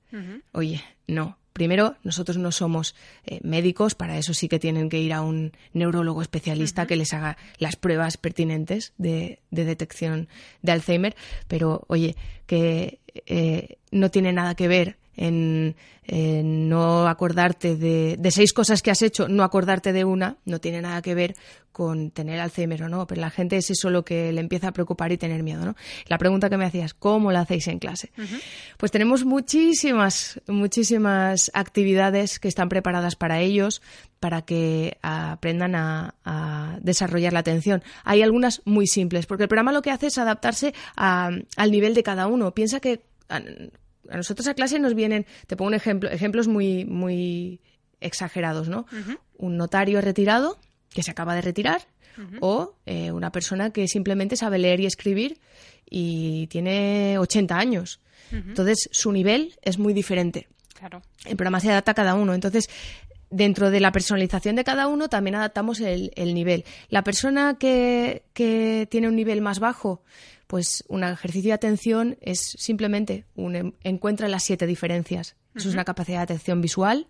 Oye, 0.52 0.82
no. 1.06 1.38
Primero, 1.52 1.96
nosotros 2.02 2.38
no 2.38 2.50
somos 2.50 2.94
eh, 3.26 3.40
médicos, 3.42 3.94
para 3.94 4.16
eso 4.16 4.32
sí 4.32 4.48
que 4.48 4.58
tienen 4.58 4.88
que 4.88 4.98
ir 4.98 5.12
a 5.12 5.20
un 5.20 5.52
neurólogo 5.74 6.22
especialista 6.22 6.86
que 6.86 6.96
les 6.96 7.12
haga 7.12 7.36
las 7.58 7.76
pruebas 7.76 8.16
pertinentes 8.16 8.94
de, 8.96 9.40
detección 9.50 10.28
de 10.62 10.72
Alzheimer, 10.72 11.14
pero 11.48 11.84
oye, 11.88 12.16
que 12.46 13.00
eh, 13.26 13.76
no 13.90 14.10
tiene 14.10 14.32
nada 14.32 14.54
que 14.54 14.66
ver 14.66 14.96
en, 15.16 15.76
no 16.68 17.06
acordarte 17.06 17.76
de, 17.76 18.16
de, 18.18 18.30
seis 18.30 18.52
cosas 18.52 18.82
que 18.82 18.90
has 18.90 19.02
hecho, 19.02 19.28
no 19.28 19.44
acordarte 19.44 19.92
de 19.92 20.04
una, 20.04 20.36
no 20.44 20.58
tiene 20.60 20.82
nada 20.82 21.00
que 21.02 21.14
ver 21.14 21.36
con 21.72 22.10
tener 22.10 22.38
Alzheimer 22.38 22.84
o 22.84 22.88
no, 22.88 23.06
pero 23.06 23.20
la 23.20 23.30
gente 23.30 23.56
es 23.56 23.70
eso 23.70 23.90
lo 23.90 24.04
que 24.04 24.30
le 24.32 24.40
empieza 24.40 24.68
a 24.68 24.72
preocupar 24.72 25.10
y 25.10 25.16
tener 25.16 25.42
miedo, 25.42 25.64
¿no? 25.64 25.74
La 26.06 26.18
pregunta 26.18 26.50
que 26.50 26.58
me 26.58 26.66
hacías, 26.66 26.94
¿cómo 26.94 27.32
la 27.32 27.40
hacéis 27.40 27.66
en 27.68 27.78
clase? 27.78 28.12
Pues 28.76 28.92
tenemos 28.92 29.24
muchísimas, 29.24 30.40
muchísimas 30.46 31.50
actividades 31.54 32.38
que 32.38 32.48
están 32.48 32.68
preparadas 32.68 33.16
para 33.16 33.40
ellos, 33.40 33.80
para 34.20 34.42
que 34.42 34.98
aprendan 35.02 35.74
a, 35.74 36.14
desarrollar 36.80 37.32
la 37.32 37.40
atención. 37.40 37.82
Hay 38.04 38.22
algunas 38.22 38.62
muy 38.64 38.86
simples, 38.86 39.26
porque 39.26 39.44
el 39.44 39.48
programa 39.48 39.72
lo 39.72 39.82
que 39.82 39.90
hace 39.90 40.08
es 40.08 40.18
adaptarse 40.18 40.74
al 40.96 41.70
nivel 41.70 41.94
de 41.94 42.02
cada 42.02 42.26
uno. 42.26 42.52
Piensa 42.52 42.80
que 42.80 43.00
a 44.10 44.16
nosotros 44.16 44.46
a 44.48 44.54
clase 44.54 44.78
nos 44.78 44.94
vienen, 44.94 45.26
te 45.46 45.56
pongo 45.56 45.68
un 45.68 45.74
ejemplo, 45.74 46.10
ejemplos 46.10 46.48
muy, 46.48 46.84
muy 46.84 47.60
exagerados, 48.00 48.68
¿no? 48.68 48.86
Un 49.36 49.56
notario 49.56 50.00
retirado 50.00 50.58
que 50.90 51.02
se 51.02 51.10
acaba 51.10 51.34
de 51.34 51.42
retirar 51.42 51.86
o 52.40 52.74
eh, 52.86 53.10
una 53.10 53.32
persona 53.32 53.70
que 53.70 53.88
simplemente 53.88 54.36
sabe 54.36 54.58
leer 54.58 54.80
y 54.80 54.86
escribir 54.86 55.38
y 55.88 56.46
tiene 56.48 57.18
80 57.18 57.56
años. 57.56 58.00
Entonces, 58.30 58.88
su 58.92 59.12
nivel 59.12 59.54
es 59.62 59.78
muy 59.78 59.92
diferente. 59.92 60.48
Claro. 60.74 61.02
El 61.26 61.36
programa 61.36 61.60
se 61.60 61.70
adapta 61.70 61.90
a 61.90 61.94
cada 61.94 62.14
uno. 62.14 62.32
Entonces, 62.32 62.70
dentro 63.32 63.70
de 63.70 63.80
la 63.80 63.92
personalización 63.92 64.56
de 64.56 64.64
cada 64.64 64.86
uno 64.86 65.08
también 65.08 65.34
adaptamos 65.34 65.80
el, 65.80 66.12
el 66.16 66.34
nivel. 66.34 66.64
La 66.88 67.02
persona 67.02 67.56
que, 67.58 68.22
que, 68.32 68.86
tiene 68.90 69.08
un 69.08 69.16
nivel 69.16 69.40
más 69.40 69.58
bajo 69.58 70.02
pues 70.52 70.84
un 70.88 71.02
ejercicio 71.02 71.48
de 71.48 71.54
atención 71.54 72.18
es 72.20 72.40
simplemente 72.58 73.24
un, 73.36 73.74
encuentra 73.84 74.28
las 74.28 74.42
siete 74.42 74.66
diferencias 74.66 75.34
eso 75.54 75.68
es 75.68 75.74
una 75.74 75.84
capacidad 75.84 76.18
de 76.18 76.22
atención 76.22 76.62
visual. 76.62 77.06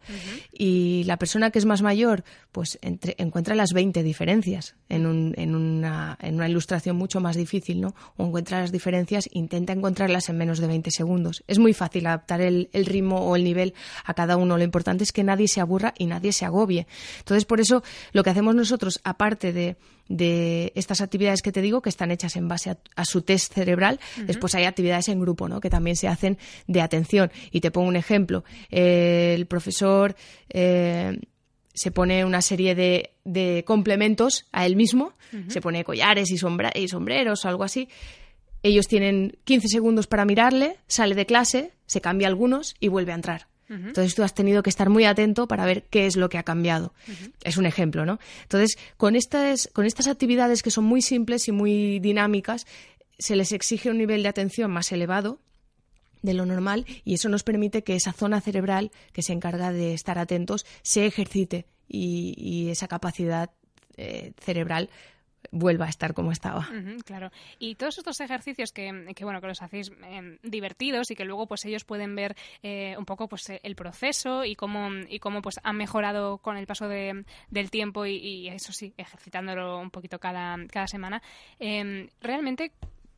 Y 0.53 1.05
la 1.05 1.17
persona 1.17 1.51
que 1.51 1.61
es 1.61 1.65
más 1.65 1.81
mayor, 1.83 2.25
pues 2.51 2.79
encuentra 2.83 3.55
las 3.55 3.73
20 3.73 4.03
diferencias 4.03 4.75
en, 4.89 5.07
un, 5.07 5.35
en, 5.37 5.55
una, 5.55 6.19
en, 6.21 6.35
una, 6.37 6.49
ilustración 6.49 6.97
mucho 6.97 7.21
más 7.21 7.37
difícil, 7.37 7.81
¿no? 7.81 7.95
O 8.17 8.27
encuentra 8.27 8.61
las 8.61 8.73
diferencias, 8.73 9.29
intenta 9.33 9.73
encontrarlas 9.73 10.29
en 10.29 10.39
menos 10.39 10.59
de 10.59 10.67
20 10.67 10.91
segundos. 10.91 11.45
Es 11.47 11.61
muy 11.61 11.73
fácil 11.73 12.07
adaptar 12.07 12.41
el, 12.41 12.69
el 12.73 12.87
ritmo 12.87 13.21
o 13.21 13.37
el 13.37 13.45
nivel 13.45 13.75
a 14.05 14.15
cada 14.15 14.37
uno. 14.37 14.59
Lo 14.59 14.65
importante 14.65 15.05
es 15.05 15.13
que 15.13 15.23
nadie 15.23 15.47
se 15.47 15.61
aburra 15.61 15.95
y 15.97 16.07
nadie 16.07 16.33
se 16.33 16.45
agobie. 16.45 16.89
Entonces, 17.21 17.45
por 17.45 17.61
eso, 17.61 17.85
lo 18.13 18.25
que 18.25 18.31
hacemos 18.31 18.57
nosotros, 18.57 19.01
aparte 19.05 19.53
de, 19.53 19.77
de 20.09 20.73
estas 20.75 21.01
actividades 21.01 21.43
que 21.43 21.53
te 21.53 21.63
digo, 21.63 21.81
que 21.81 21.89
están 21.89 22.11
hechas 22.11 22.37
en 22.37 22.49
base 22.49 22.77
a, 22.97 23.05
su 23.05 23.23
test 23.33 23.55
cerebral, 23.55 23.99
después 24.27 24.55
hay 24.55 24.65
actividades 24.65 25.09
en 25.09 25.21
grupo, 25.21 25.49
¿no? 25.49 25.61
Que 25.61 25.71
también 25.71 25.97
se 25.97 26.09
hacen 26.09 26.39
de 26.67 26.81
atención. 26.81 27.31
Y 27.51 27.61
te 27.61 27.71
pongo 27.71 27.89
un 27.89 27.97
ejemplo 27.97 28.45
eh, 28.71 29.35
el 29.35 29.47
profesor 29.47 30.15
eh, 30.49 31.19
se 31.75 31.91
pone 31.91 32.25
una 32.25 32.43
serie 32.43 32.75
de, 32.75 33.65
complementos 33.67 34.47
a 34.53 34.67
él 34.67 34.77
mismo, 34.77 35.15
se 35.49 35.63
pone 35.63 35.85
collares 35.85 36.31
y, 36.31 36.35
y 36.35 36.89
sombreros 36.89 37.45
o 37.45 37.49
algo 37.49 37.65
así. 37.65 37.89
Ellos 38.63 38.87
tienen 38.89 39.39
15 39.45 39.69
segundos 39.69 40.07
para 40.07 40.27
mirarle, 40.27 40.77
sale 40.87 41.15
de 41.15 41.25
clase, 41.25 41.73
se 41.87 42.03
cambia 42.03 42.29
algunos 42.29 42.75
y 42.79 42.89
vuelve 42.89 43.13
a 43.13 43.15
entrar. 43.15 43.47
Entonces 43.71 44.15
tú 44.15 44.23
has 44.23 44.35
tenido 44.35 44.63
que 44.63 44.69
estar 44.69 44.91
muy 44.91 45.07
atento 45.07 45.49
para 45.49 45.65
ver 45.65 45.85
qué 45.85 46.05
es 46.05 46.17
lo 46.17 46.29
que 46.29 46.37
ha 46.37 46.43
cambiado. 46.43 46.93
Es 47.43 47.57
un 47.57 47.65
ejemplo, 47.65 48.05
¿no? 48.05 48.19
Entonces, 48.43 48.77
con 48.99 49.17
estas, 49.17 49.71
con 49.73 49.87
estas 49.87 50.09
actividades 50.09 50.63
que 50.63 50.71
son 50.71 50.85
muy 50.85 51.01
simples 51.01 51.49
y 51.49 51.53
muy 51.53 51.99
dinámicas, 51.99 52.67
se 53.23 53.37
les 53.37 53.53
exige 53.53 53.91
un 53.91 53.99
nivel 53.99 54.23
de 54.23 54.29
atención 54.29 54.71
más 54.71 54.91
elevado 54.93 55.39
de 56.23 56.35
lo 56.35 56.47
normal 56.47 56.87
y 57.05 57.15
eso 57.15 57.29
nos 57.29 57.43
permite 57.43 57.85
que 57.85 57.95
esa 57.95 58.13
zona 58.13 58.41
cerebral 58.41 58.91
que 59.13 59.23
se 59.23 59.33
encarga 59.33 59.73
de 59.73 59.95
estar 59.95 60.19
atentos 60.19 60.67
se 60.83 61.07
ejercite 61.07 61.67
y, 61.89 62.71
esa 62.71 62.89
capacidad 62.89 63.51
eh, 63.97 64.33
cerebral 64.41 64.89
vuelva 65.51 65.87
a 65.87 65.89
estar 65.89 66.15
como 66.15 66.33
estaba. 66.33 66.69
claro. 67.05 67.31
Y 67.59 67.75
todos 67.75 67.99
estos 67.99 68.21
ejercicios 68.21 68.73
que, 68.73 68.91
bueno, 69.23 69.41
que 69.41 69.47
los 69.47 69.61
hacéis 69.61 69.93
em, 70.05 70.39
divertidos 70.43 71.11
y 71.11 71.17
que 71.17 71.25
luego 71.25 71.47
pues 71.47 71.65
ellos 71.65 71.85
pueden 71.85 72.15
ver 72.15 72.37
eh, 72.63 72.95
un 72.97 73.05
poco 73.05 73.29
pues 73.29 73.51
el 73.63 73.75
proceso 73.75 74.45
y 74.45 74.55
cómo, 74.55 74.89
y 75.09 75.19
cómo 75.19 75.43
pues 75.43 75.61
han 75.63 75.77
mejorado 75.77 76.39
con 76.39 76.57
el 76.57 76.67
paso 76.67 76.89
de, 76.89 77.25
del 77.51 77.71
tiempo 77.71 78.07
y, 78.07 78.49
eso 78.49 78.73
sí, 78.73 78.95
ejercitándolo 78.97 79.79
un 79.79 79.91
poquito 79.91 80.19
cada, 80.19 80.57
cada 80.69 80.87
semana. 80.87 81.23
Em, 81.59 82.09
realmente, 82.21 82.73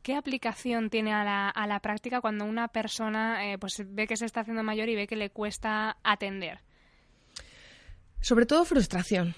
¿qué 0.05 0.15
aplicación 0.15 0.91
tiene 0.91 1.13
a 1.13 1.23
la, 1.23 1.49
a 1.49 1.65
la 1.65 1.79
práctica 1.79 2.21
cuando 2.21 2.45
una 2.45 2.67
persona 2.67 3.51
eh, 3.51 3.57
pues 3.57 3.83
ve 3.87 4.05
que 4.05 4.15
se 4.15 4.25
está 4.25 4.41
haciendo 4.41 4.61
mayor 4.61 4.87
y 4.87 4.95
ve 4.95 5.07
que 5.07 5.15
le 5.15 5.31
cuesta 5.31 5.97
atender? 6.03 6.59
Sobre 8.21 8.45
todo 8.45 8.65
frustración. 8.65 9.33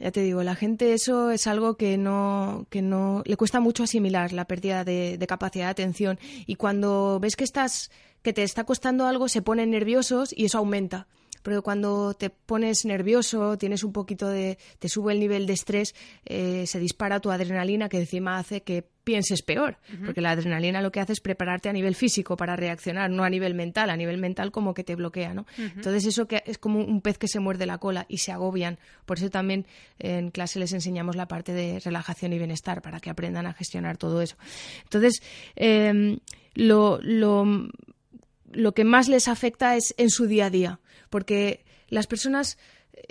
Ya 0.00 0.10
te 0.10 0.22
digo, 0.22 0.42
la 0.42 0.56
gente 0.56 0.94
eso 0.94 1.30
es 1.30 1.46
algo 1.46 1.76
que 1.76 1.96
no, 1.96 2.66
que 2.70 2.82
no 2.82 3.22
le 3.24 3.36
cuesta 3.36 3.60
mucho 3.60 3.84
asimilar 3.84 4.32
la 4.32 4.46
pérdida 4.46 4.82
de, 4.82 5.16
de 5.16 5.26
capacidad 5.28 5.66
de 5.66 5.70
atención. 5.70 6.18
Y 6.44 6.56
cuando 6.56 7.20
ves 7.20 7.36
que 7.36 7.44
estás 7.44 7.92
que 8.22 8.32
te 8.32 8.42
está 8.42 8.64
costando 8.64 9.06
algo 9.06 9.28
se 9.28 9.42
ponen 9.42 9.70
nerviosos 9.70 10.34
y 10.36 10.46
eso 10.46 10.58
aumenta 10.58 11.06
porque 11.42 11.60
cuando 11.60 12.14
te 12.14 12.30
pones 12.30 12.84
nervioso, 12.84 13.58
tienes 13.58 13.84
un 13.84 13.92
poquito 13.92 14.28
de, 14.28 14.58
te 14.78 14.88
sube 14.88 15.12
el 15.12 15.20
nivel 15.20 15.46
de 15.46 15.52
estrés, 15.52 15.94
eh, 16.24 16.66
se 16.66 16.78
dispara 16.78 17.20
tu 17.20 17.30
adrenalina 17.30 17.88
que 17.88 17.98
encima 17.98 18.38
hace 18.38 18.62
que 18.62 18.86
pienses 19.04 19.42
peor, 19.42 19.78
porque 20.04 20.20
la 20.20 20.30
adrenalina 20.30 20.82
lo 20.82 20.92
que 20.92 21.00
hace 21.00 21.14
es 21.14 21.20
prepararte 21.20 21.68
a 21.68 21.72
nivel 21.72 21.94
físico 21.94 22.36
para 22.36 22.54
reaccionar, 22.54 23.10
no 23.10 23.24
a 23.24 23.30
nivel 23.30 23.54
mental, 23.54 23.90
a 23.90 23.96
nivel 23.96 24.18
mental 24.18 24.52
como 24.52 24.74
que 24.74 24.84
te 24.84 24.94
bloquea, 24.94 25.34
¿no? 25.34 25.46
Entonces 25.56 26.04
eso 26.06 26.28
que 26.28 26.42
es 26.46 26.58
como 26.58 26.78
un 26.78 27.00
pez 27.00 27.18
que 27.18 27.26
se 27.26 27.40
muerde 27.40 27.66
la 27.66 27.78
cola 27.78 28.06
y 28.08 28.18
se 28.18 28.30
agobian, 28.30 28.78
por 29.06 29.18
eso 29.18 29.30
también 29.30 29.66
en 29.98 30.30
clase 30.30 30.58
les 30.58 30.72
enseñamos 30.72 31.16
la 31.16 31.26
parte 31.26 31.52
de 31.52 31.80
relajación 31.80 32.32
y 32.34 32.38
bienestar 32.38 32.82
para 32.82 33.00
que 33.00 33.10
aprendan 33.10 33.46
a 33.46 33.52
gestionar 33.54 33.96
todo 33.96 34.22
eso. 34.22 34.36
Entonces, 34.84 35.22
em, 35.56 36.18
lo, 36.54 36.98
lo, 37.02 37.46
lo 38.50 38.72
que 38.72 38.84
más 38.84 39.08
les 39.08 39.28
afecta 39.28 39.76
es 39.76 39.94
en 39.96 40.10
su 40.10 40.26
día 40.26 40.46
a 40.46 40.50
día 40.50 40.80
porque 41.10 41.64
las 41.88 42.06
personas, 42.06 42.56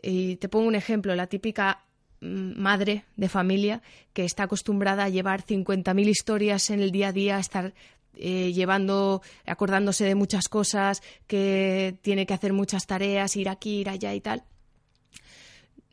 y 0.01 0.37
te 0.37 0.49
pongo 0.49 0.67
un 0.67 0.75
ejemplo, 0.75 1.13
la 1.15 1.27
típica 1.27 1.83
madre 2.21 3.05
de 3.15 3.29
familia 3.29 3.81
que 4.13 4.25
está 4.25 4.43
acostumbrada 4.43 5.03
a 5.03 5.09
llevar 5.09 5.45
50.000 5.45 6.07
historias 6.07 6.69
en 6.69 6.81
el 6.81 6.91
día 6.91 7.09
a 7.09 7.11
día, 7.11 7.37
a 7.37 7.39
estar 7.39 7.73
eh, 8.15 8.51
llevando, 8.53 9.21
acordándose 9.45 10.05
de 10.05 10.15
muchas 10.15 10.49
cosas, 10.49 11.03
que 11.27 11.97
tiene 12.01 12.25
que 12.25 12.33
hacer 12.33 12.51
muchas 12.51 12.87
tareas, 12.87 13.35
ir 13.35 13.47
aquí, 13.47 13.81
ir 13.81 13.89
allá 13.89 14.13
y 14.15 14.21
tal. 14.21 14.43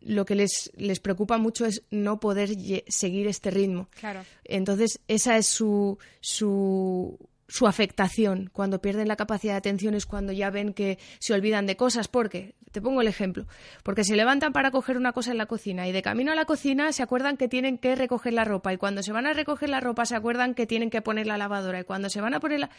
Lo 0.01 0.25
que 0.25 0.37
les, 0.37 0.71
les 0.77 1.01
preocupa 1.01 1.37
mucho 1.37 1.67
es 1.67 1.83
no 1.91 2.21
poder 2.21 2.51
seguir 2.87 3.27
este 3.27 3.51
ritmo. 3.51 3.89
Claro. 3.99 4.25
Entonces, 4.45 5.01
esa 5.09 5.37
es 5.37 5.47
su, 5.47 5.99
su 6.21 7.19
su 7.49 7.67
afectación 7.67 8.51
cuando 8.53 8.81
pierden 8.81 9.09
la 9.09 9.17
capacidad 9.17 9.55
de 9.55 9.59
atención 9.59 9.95
es 9.95 10.07
cuando 10.07 10.33
ya 10.33 10.51
ven 10.51 10.73
que 10.73 10.99
se 11.19 11.33
olvidan 11.33 11.67
de 11.67 11.77
cosas. 11.77 12.09
porque 12.09 12.55
Te 12.73 12.81
pongo 12.81 13.01
el 13.01 13.09
ejemplo. 13.09 13.47
Porque 13.83 14.05
se 14.05 14.17
levantan 14.17 14.53
para 14.53 14.71
coger 14.71 14.97
una 14.97 15.13
cosa 15.13 15.31
en 15.31 15.39
la 15.39 15.47
cocina 15.47 15.87
y 15.87 15.93
de 15.93 16.03
camino 16.03 16.33
a 16.33 16.35
la 16.35 16.45
cocina 16.45 16.93
se 16.93 17.03
acuerdan 17.03 17.37
que 17.37 17.49
tienen 17.49 17.79
que 17.79 17.95
recoger 17.95 18.33
la 18.33 18.45
ropa 18.45 18.73
y 18.73 18.77
cuando 18.77 19.03
se 19.03 19.13
van 19.13 19.27
a 19.27 19.33
recoger 19.33 19.69
la 19.69 19.81
ropa 19.81 20.07
se 20.07 20.17
acuerdan 20.17 20.55
que 20.55 20.67
tienen 20.67 20.91
que 20.91 21.03
poner 21.03 21.27
la 21.27 21.39
lavadora 21.39 21.81
y 21.81 21.85
cuando 21.85 22.11
se 22.11 22.21
van 22.21 22.35
a 22.35 22.41
poner 22.41 22.61
la... 22.61 22.71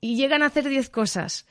y 0.00 0.16
llegan 0.16 0.42
a 0.42 0.46
hacer 0.46 0.68
diez 0.68 0.90
cosas. 0.90 1.46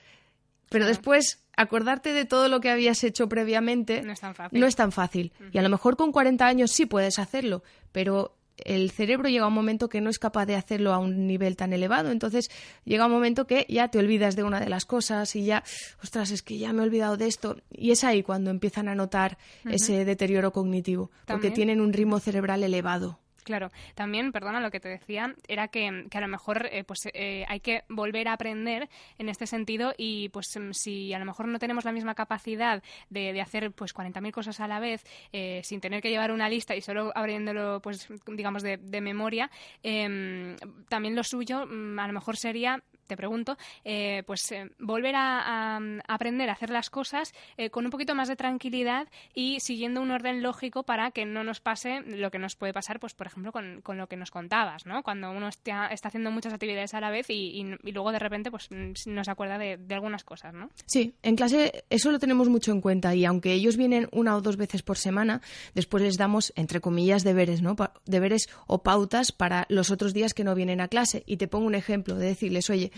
Pero 0.70 0.86
después 0.86 1.44
acordarte 1.58 2.13
de 2.13 2.24
todo 2.24 2.48
lo 2.48 2.62
que 2.62 2.70
habías 2.70 3.04
hecho 3.04 3.28
previamente 3.28 4.04
no 4.04 4.13
es 4.13 4.22
tan 4.22 4.36
fácil. 4.36 4.60
No 4.60 4.68
es 4.68 4.75
tan 4.75 4.92
fácil. 4.92 5.34
Y 5.51 5.58
a 5.58 5.62
lo 5.62 5.70
mejor 5.70 5.98
con 5.98 6.12
40 6.13 6.46
años 6.46 6.72
sí 6.72 6.86
puedes 6.86 7.20
hacerlo, 7.20 7.63
pero 7.92 8.38
el 8.65 8.91
cerebro 8.91 9.30
llega 9.30 9.46
a 9.46 9.48
un 9.48 9.53
momento 9.53 9.89
que 9.89 10.01
no 10.01 10.10
es 10.10 10.20
capaz 10.20 10.46
de 10.46 10.56
hacerlo 10.56 10.94
a 10.94 10.98
un 10.98 11.27
nivel 11.27 11.56
tan 11.56 11.74
elevado. 11.74 12.12
Entonces 12.12 12.50
llega 12.86 13.06
un 13.06 13.12
momento 13.12 13.48
que 13.48 13.65
ya 13.70 13.88
te 13.88 14.00
olvidas 14.00 14.36
de 14.36 14.44
una 14.44 14.60
de 14.60 14.70
las 14.70 14.86
cosas 14.86 15.36
y 15.36 15.46
ya, 15.46 15.63
ostras, 16.03 16.32
es 16.32 16.41
que 16.41 16.58
ya 16.58 16.74
me 16.74 16.82
he 16.82 16.86
olvidado 16.86 17.18
de 17.18 17.27
esto. 17.27 17.58
Y 17.72 17.91
es 17.91 18.03
ahí 18.03 18.24
cuando 18.24 18.51
empiezan 18.51 18.88
a 18.88 18.96
notar 18.96 19.38
ese 19.65 20.06
deterioro 20.06 20.51
cognitivo, 20.51 21.12
porque 21.25 21.51
tienen 21.51 21.82
un 21.82 21.94
ritmo 21.94 22.20
cerebral 22.20 22.63
elevado. 22.63 23.21
Claro, 23.43 23.71
también, 23.95 24.31
perdona, 24.31 24.60
lo 24.60 24.69
que 24.69 24.79
te 24.79 24.89
decía 24.89 25.33
era 25.48 25.67
que, 25.67 25.88
a 25.88 26.21
lo 26.21 26.27
mejor 26.27 26.67
eh, 26.71 26.83
pues 26.83 27.10
eh, 27.13 27.45
hay 27.48 27.60
que 27.60 27.83
volver 27.89 28.27
a 28.27 28.33
aprender 28.33 28.88
en 29.17 29.29
este 29.29 29.48
sentido 29.48 29.93
y 29.98 30.29
pues 30.29 30.48
mm, 30.55 30.71
si 30.74 31.13
a 31.13 31.19
lo 31.19 31.25
mejor 31.25 31.48
no 31.48 31.57
tenemos 31.57 31.86
la 31.86 31.91
misma 31.91 32.13
capacidad 32.13 32.83
de, 33.10 33.33
de 33.33 33.41
hacer 33.41 33.71
pues 33.71 33.93
40.000 33.95 34.31
cosas 34.31 34.60
a 34.60 34.67
la 34.67 34.79
vez 34.79 35.03
eh, 35.33 35.62
sin 35.63 35.81
tener 35.81 36.01
que 36.01 36.10
llevar 36.10 36.31
una 36.31 36.50
lista 36.50 36.75
y 36.75 36.81
solo 36.81 37.12
abriéndolo 37.15 37.81
pues 37.81 38.07
digamos 38.27 38.62
de, 38.63 38.77
de 38.77 39.01
memoria, 39.01 39.50
em, 39.81 40.55
también 40.88 41.15
lo 41.15 41.24
suyo 41.24 41.65
mm, 41.65 42.00
a 42.00 42.07
lo 42.07 42.13
mejor 42.13 42.38
sería 42.38 42.83
te 43.12 43.18
pregunto, 43.18 43.58
eh, 43.84 44.24
pues 44.25 44.50
eh, 44.53 44.72
volver 44.80 45.15
a, 45.18 45.82
aprender 46.08 46.50
a 46.50 46.53
hacer 46.53 46.70
las 46.70 46.89
cosas 46.89 47.34
eh, 47.58 47.70
con 47.70 47.84
un 47.84 47.91
poquito 47.91 48.15
más 48.15 48.30
de 48.30 48.38
tranquilidad 48.38 49.10
y 49.36 49.60
siguiendo 49.60 50.01
un 50.01 50.12
orden 50.12 50.41
lógico 50.41 50.84
para 50.84 51.12
que 51.12 51.25
no 51.25 51.44
nos 51.44 51.60
pase 51.60 52.00
lo 52.06 52.32
que 52.32 52.39
nos 52.39 52.56
puede 52.56 52.72
pasar, 52.72 53.01
pues 53.01 53.13
por 53.13 53.27
ejemplo, 53.27 53.51
con, 53.51 53.82
lo 53.98 54.08
que 54.08 54.15
nos 54.15 54.32
contabas, 54.32 54.86
¿no? 54.86 55.03
Cuando 55.03 55.30
uno 55.30 55.50
está, 55.50 55.88
haciendo 55.88 56.32
muchas 56.32 56.53
actividades 56.53 56.94
a 56.94 57.01
la 57.01 57.10
vez 57.10 57.30
y, 57.30 57.65
luego 57.84 58.13
de 58.13 58.20
repente 58.20 58.50
pues 58.50 58.70
no 58.72 59.24
se 59.25 59.32
acuerda 59.32 59.58
de, 59.58 59.77
algunas 59.89 60.24
cosas, 60.24 60.53
¿no? 60.53 60.70
Sí, 60.86 61.13
en 61.22 61.36
clase 61.36 61.84
eso 61.89 62.13
lo 62.13 62.20
tenemos 62.20 62.48
mucho 62.48 62.72
en 62.72 62.80
cuenta 62.80 63.13
y 63.13 63.25
aunque 63.25 63.51
ellos 63.51 63.75
vienen 63.75 64.08
una 64.13 64.38
o 64.38 64.41
dos 64.41 64.56
veces 64.56 64.84
por 64.84 64.98
semana, 64.98 65.41
después 65.74 66.01
les 66.01 66.15
damos, 66.15 66.53
entre 66.56 66.80
comillas, 66.80 67.25
deberes, 67.25 67.62
¿no? 67.62 67.75
deberes 68.06 68.48
o 68.68 68.84
pautas 68.84 69.34
para 69.34 69.65
los 69.68 69.91
otros 69.91 70.13
días 70.13 70.34
que 70.34 70.46
no 70.46 70.56
vienen 70.56 70.80
a 70.80 70.88
clase. 70.88 71.24
Y 71.25 71.36
te 71.36 71.50
pongo 71.50 71.68
un 71.68 71.75
ejemplo 71.75 72.15
de 72.15 72.27
decirles, 72.27 72.70
oye, 72.70 72.91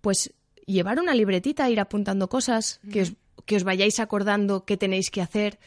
pues 0.00 0.32
llevar 0.66 0.98
una 1.00 1.14
libretita, 1.14 1.70
ir 1.70 1.80
apuntando 1.80 2.28
cosas, 2.28 2.80
que, 2.90 3.02
os, 3.02 3.12
que 3.44 3.56
os 3.56 3.64
vayáis 3.64 4.00
acordando 4.00 4.64
qué 4.64 4.76
tenéis 4.76 5.10
que 5.10 5.22
hacer. 5.22 5.58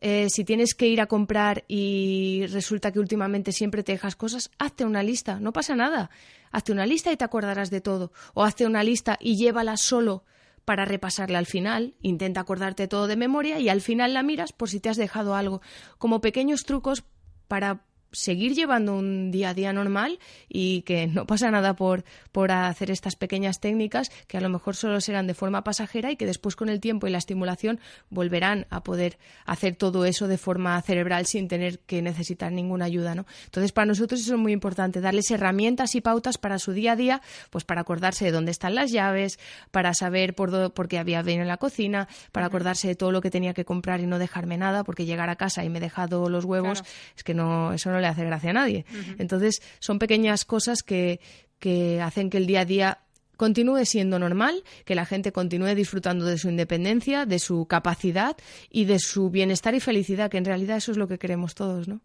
Eh, 0.00 0.28
si 0.30 0.44
tienes 0.44 0.74
que 0.74 0.86
ir 0.86 1.00
a 1.00 1.06
comprar 1.06 1.64
y 1.66 2.46
resulta 2.46 2.92
que 2.92 3.00
últimamente 3.00 3.52
siempre 3.52 3.82
te 3.82 3.92
dejas 3.92 4.14
cosas, 4.14 4.50
hazte 4.58 4.84
una 4.84 5.02
lista, 5.02 5.40
no 5.40 5.52
pasa 5.52 5.74
nada. 5.74 6.10
Hazte 6.50 6.72
una 6.72 6.86
lista 6.86 7.12
y 7.12 7.16
te 7.16 7.24
acordarás 7.24 7.70
de 7.70 7.80
todo. 7.80 8.12
O 8.34 8.44
hazte 8.44 8.66
una 8.66 8.82
lista 8.82 9.18
y 9.20 9.36
llévala 9.36 9.76
solo 9.76 10.24
para 10.64 10.84
repasarla 10.84 11.38
al 11.38 11.46
final. 11.46 11.94
Intenta 12.00 12.40
acordarte 12.40 12.88
todo 12.88 13.06
de 13.06 13.16
memoria 13.16 13.58
y 13.58 13.68
al 13.68 13.80
final 13.80 14.14
la 14.14 14.22
miras 14.22 14.52
por 14.52 14.68
si 14.68 14.80
te 14.80 14.88
has 14.88 14.96
dejado 14.96 15.34
algo. 15.34 15.60
Como 15.98 16.20
pequeños 16.20 16.64
trucos 16.64 17.04
para 17.48 17.84
seguir 18.12 18.54
llevando 18.54 18.94
un 18.94 19.30
día 19.30 19.50
a 19.50 19.54
día 19.54 19.72
normal 19.72 20.18
y 20.48 20.82
que 20.82 21.06
no 21.06 21.26
pasa 21.26 21.50
nada 21.50 21.74
por, 21.74 22.04
por 22.32 22.50
hacer 22.52 22.90
estas 22.90 23.16
pequeñas 23.16 23.60
técnicas 23.60 24.10
que 24.26 24.38
a 24.38 24.40
lo 24.40 24.48
mejor 24.48 24.76
solo 24.76 25.00
serán 25.00 25.26
de 25.26 25.34
forma 25.34 25.64
pasajera 25.64 26.10
y 26.10 26.16
que 26.16 26.26
después 26.26 26.56
con 26.56 26.68
el 26.68 26.80
tiempo 26.80 27.06
y 27.06 27.10
la 27.10 27.18
estimulación 27.18 27.80
volverán 28.10 28.66
a 28.70 28.82
poder 28.82 29.18
hacer 29.44 29.76
todo 29.76 30.04
eso 30.04 30.28
de 30.28 30.38
forma 30.38 30.80
cerebral 30.82 31.26
sin 31.26 31.48
tener 31.48 31.80
que 31.80 32.02
necesitar 32.02 32.52
ninguna 32.52 32.86
ayuda, 32.86 33.14
¿no? 33.14 33.26
Entonces 33.44 33.72
para 33.72 33.86
nosotros 33.86 34.20
eso 34.20 34.34
es 34.34 34.40
muy 34.40 34.52
importante, 34.52 35.00
darles 35.00 35.30
herramientas 35.30 35.94
y 35.94 36.00
pautas 36.00 36.38
para 36.38 36.58
su 36.58 36.72
día 36.72 36.92
a 36.92 36.96
día, 36.96 37.22
pues 37.50 37.64
para 37.64 37.82
acordarse 37.82 38.24
de 38.24 38.32
dónde 38.32 38.50
están 38.50 38.74
las 38.74 38.90
llaves, 38.90 39.38
para 39.70 39.94
saber 39.94 40.34
por, 40.34 40.72
por 40.72 40.88
qué 40.88 40.98
había 40.98 41.22
venido 41.22 41.42
en 41.42 41.48
la 41.48 41.56
cocina, 41.58 42.08
para 42.32 42.46
acordarse 42.46 42.88
de 42.88 42.94
todo 42.94 43.12
lo 43.12 43.20
que 43.20 43.30
tenía 43.30 43.54
que 43.54 43.64
comprar 43.64 44.00
y 44.00 44.06
no 44.06 44.18
dejarme 44.18 44.56
nada, 44.56 44.84
porque 44.84 45.04
llegar 45.04 45.28
a 45.30 45.36
casa 45.36 45.64
y 45.64 45.68
me 45.68 45.78
he 45.78 45.80
dejado 45.80 46.28
los 46.28 46.44
huevos, 46.44 46.82
es 47.16 47.24
que 47.24 47.34
no, 47.34 47.72
eso 47.72 47.90
no 47.90 47.97
le 48.00 48.06
hace 48.06 48.24
gracia 48.24 48.50
a 48.50 48.54
nadie. 48.54 48.84
Entonces, 49.18 49.62
son 49.78 49.98
pequeñas 49.98 50.44
cosas 50.44 50.82
que, 50.82 51.20
que 51.58 52.00
hacen 52.00 52.30
que 52.30 52.38
el 52.38 52.46
día 52.46 52.60
a 52.60 52.64
día 52.64 52.98
continúe 53.38 53.86
siendo 53.86 54.18
normal, 54.18 54.62
que 54.84 54.94
la 54.94 55.06
gente 55.06 55.32
continúe 55.32 55.74
disfrutando 55.74 56.26
de 56.26 56.36
su 56.36 56.50
independencia, 56.50 57.24
de 57.24 57.38
su 57.38 57.66
capacidad 57.66 58.36
y 58.68 58.84
de 58.84 58.98
su 58.98 59.30
bienestar 59.30 59.74
y 59.74 59.80
felicidad, 59.80 60.28
que 60.28 60.38
en 60.38 60.44
realidad 60.44 60.76
eso 60.76 60.90
es 60.90 60.98
lo 60.98 61.06
que 61.08 61.18
queremos 61.18 61.54
todos, 61.54 61.88
¿no? 61.88 62.00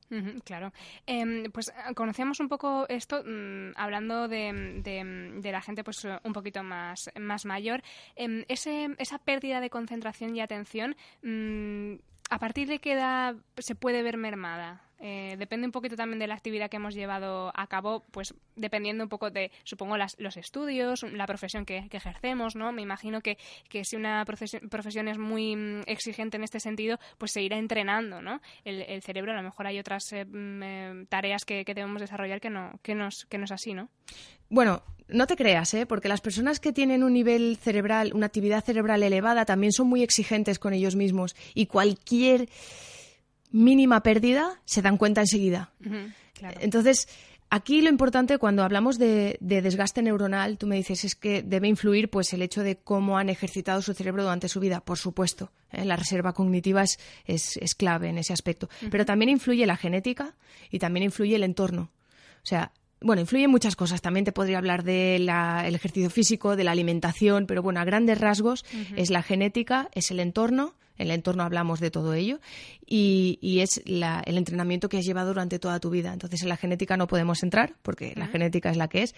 claro. 0.45 0.71
Em, 1.07 1.51
pues 1.51 1.73
ah, 1.75 1.93
conocíamos 1.95 2.39
un 2.39 2.47
poco 2.47 2.85
esto 2.87 3.23
mm, 3.25 3.71
hablando 3.75 4.27
de, 4.27 4.81
de, 4.83 5.51
la 5.51 5.61
gente 5.61 5.83
pues 5.83 6.07
un 6.23 6.33
poquito 6.33 6.63
más, 6.63 7.09
más 7.19 7.45
mayor. 7.45 7.81
Em, 8.15 8.45
ese, 8.47 8.89
esa 8.99 9.17
pérdida 9.17 9.59
de 9.59 9.71
concentración 9.71 10.35
y 10.35 10.41
atención, 10.41 10.95
mm, 11.23 11.95
¿a 12.29 12.37
partir 12.37 12.67
de 12.67 12.77
qué 12.77 12.93
edad 12.93 13.35
se 13.57 13.73
puede 13.73 14.03
ver 14.03 14.17
mermada? 14.17 14.83
Eh, 14.99 15.35
depende 15.37 15.65
un 15.65 15.71
poquito 15.71 15.95
también 15.95 16.19
de 16.19 16.27
la 16.27 16.35
actividad 16.35 16.69
que 16.69 16.77
hemos 16.77 16.95
llevado 16.95 17.51
a 17.55 17.67
cabo, 17.67 18.03
pues 18.11 18.33
dependiendo 18.55 19.03
un 19.03 19.09
poco 19.09 19.29
de, 19.29 19.51
supongo, 19.63 19.97
las, 19.97 20.15
los 20.17 20.37
estudios, 20.37 21.03
la 21.03 21.25
profesión 21.25 21.65
que, 21.65 21.89
ejercemos, 21.91 22.55
¿no? 22.55 22.71
Me 22.71 22.81
imagino 22.81 23.21
que, 23.21 23.37
que 23.69 23.83
si 23.83 23.95
una 23.95 24.25
profesión, 24.25 25.07
es 25.07 25.17
muy 25.17 25.55
mm, 25.55 25.81
exigente 25.87 26.37
en 26.37 26.43
este 26.43 26.59
sentido, 26.59 26.99
pues 27.17 27.31
se 27.31 27.41
irá 27.41 27.57
entrenando, 27.57 28.21
¿no? 28.21 28.41
El, 28.63 29.01
cerebro, 29.03 29.33
a 29.33 29.35
lo 29.35 29.43
mejor 29.43 29.67
hay 29.67 29.79
otras 29.79 30.11
eh, 30.13 30.25
mm, 30.25 30.63
eh, 30.63 31.05
tareas 31.09 31.43
que, 31.45 31.65
que, 31.65 31.73
debemos 31.73 32.01
desarrollar 32.01 32.39
que 32.39 32.49
no, 32.49 32.79
que, 32.81 32.95
nos, 32.95 33.25
que 33.29 33.37
no 33.37 33.45
es 33.45 33.51
así, 33.51 33.73
¿no? 33.73 33.89
Bueno, 34.49 34.83
no 35.07 35.27
te 35.27 35.35
creas, 35.35 35.73
¿eh? 35.73 35.85
porque 35.85 36.07
las 36.07 36.21
personas 36.21 36.59
que 36.59 36.73
tienen 36.73 37.03
un 37.03 37.13
nivel 37.13 37.57
cerebral, 37.57 38.11
una 38.13 38.27
actividad 38.27 38.63
cerebral 38.63 39.03
elevada, 39.03 39.45
también 39.45 39.71
son 39.71 39.87
muy 39.87 40.03
exigentes 40.03 40.59
con 40.59 40.73
ellos 40.73 40.95
mismos 40.95 41.35
y 41.53 41.65
cualquier 41.65 42.47
mínima 43.53 44.03
pérdida 44.03 44.59
se 44.65 44.81
dan 44.81 44.97
cuenta 44.97 45.21
enseguida. 45.21 45.71
Entonces, 46.59 47.07
aquí 47.49 47.81
lo 47.81 47.89
importante 47.89 48.37
cuando 48.39 48.63
hablamos 48.63 48.97
de, 48.97 49.37
desgaste 49.39 50.01
neuronal, 50.01 50.57
tú 50.57 50.67
me 50.67 50.75
dices, 50.75 51.05
es 51.05 51.15
que 51.15 51.43
debe 51.43 51.69
influir 51.69 52.09
pues 52.09 52.33
el 52.33 52.41
hecho 52.41 52.63
de 52.63 52.77
cómo 52.77 53.17
han 53.17 53.29
ejercitado 53.29 53.81
su 53.81 53.93
cerebro 53.93 54.23
durante 54.23 54.49
su 54.49 54.59
vida. 54.59 54.81
Por 54.81 54.97
supuesto, 54.97 55.51
¿eh? 55.71 55.85
la 55.85 55.95
reserva 55.95 56.33
cognitiva 56.33 56.83
es, 56.83 56.97
es, 57.25 57.75
clave 57.75 58.09
en 58.09 58.17
ese 58.17 58.33
aspecto. 58.33 58.67
Pero 58.91 59.05
también 59.05 59.29
influye 59.29 59.65
la 59.65 59.77
genética 59.77 60.35
y 60.69 60.79
también 60.79 61.05
influye 61.05 61.35
el 61.35 61.43
entorno. 61.43 61.91
O 62.43 62.45
sea, 62.45 62.73
bueno, 63.01 63.21
influyen 63.21 63.51
muchas 63.51 63.75
cosas. 63.75 64.01
También 64.01 64.25
te 64.25 64.31
podría 64.31 64.57
hablar 64.57 64.83
del 64.83 65.29
ejercicio 65.29 66.09
físico, 66.09 66.55
de 66.55 66.63
la 66.63 66.71
alimentación, 66.71 67.45
pero 67.45 67.61
bueno, 67.61 67.79
a 67.79 67.85
grandes 67.85 68.19
rasgos 68.19 68.65
es 68.95 69.11
la 69.11 69.21
genética, 69.21 69.89
es 69.93 70.09
el 70.09 70.19
entorno. 70.19 70.73
En 70.97 71.07
el 71.07 71.11
entorno 71.11 71.43
hablamos 71.43 71.79
de 71.79 71.91
todo 71.91 72.13
ello 72.13 72.39
y, 72.85 73.59
es 73.59 73.81
el 73.85 74.37
entrenamiento 74.37 74.89
que 74.89 74.97
has 74.97 75.05
llevado 75.05 75.29
durante 75.29 75.59
toda 75.59 75.79
tu 75.79 75.89
vida. 75.89 76.13
Entonces, 76.13 76.41
en 76.43 76.49
la 76.49 76.57
genética 76.57 76.97
no 76.97 77.07
podemos 77.07 77.43
entrar 77.43 77.75
porque 77.81 78.13
la 78.15 78.27
genética 78.27 78.69
es 78.69 78.77
la 78.77 78.87
que 78.87 79.03
es. 79.03 79.15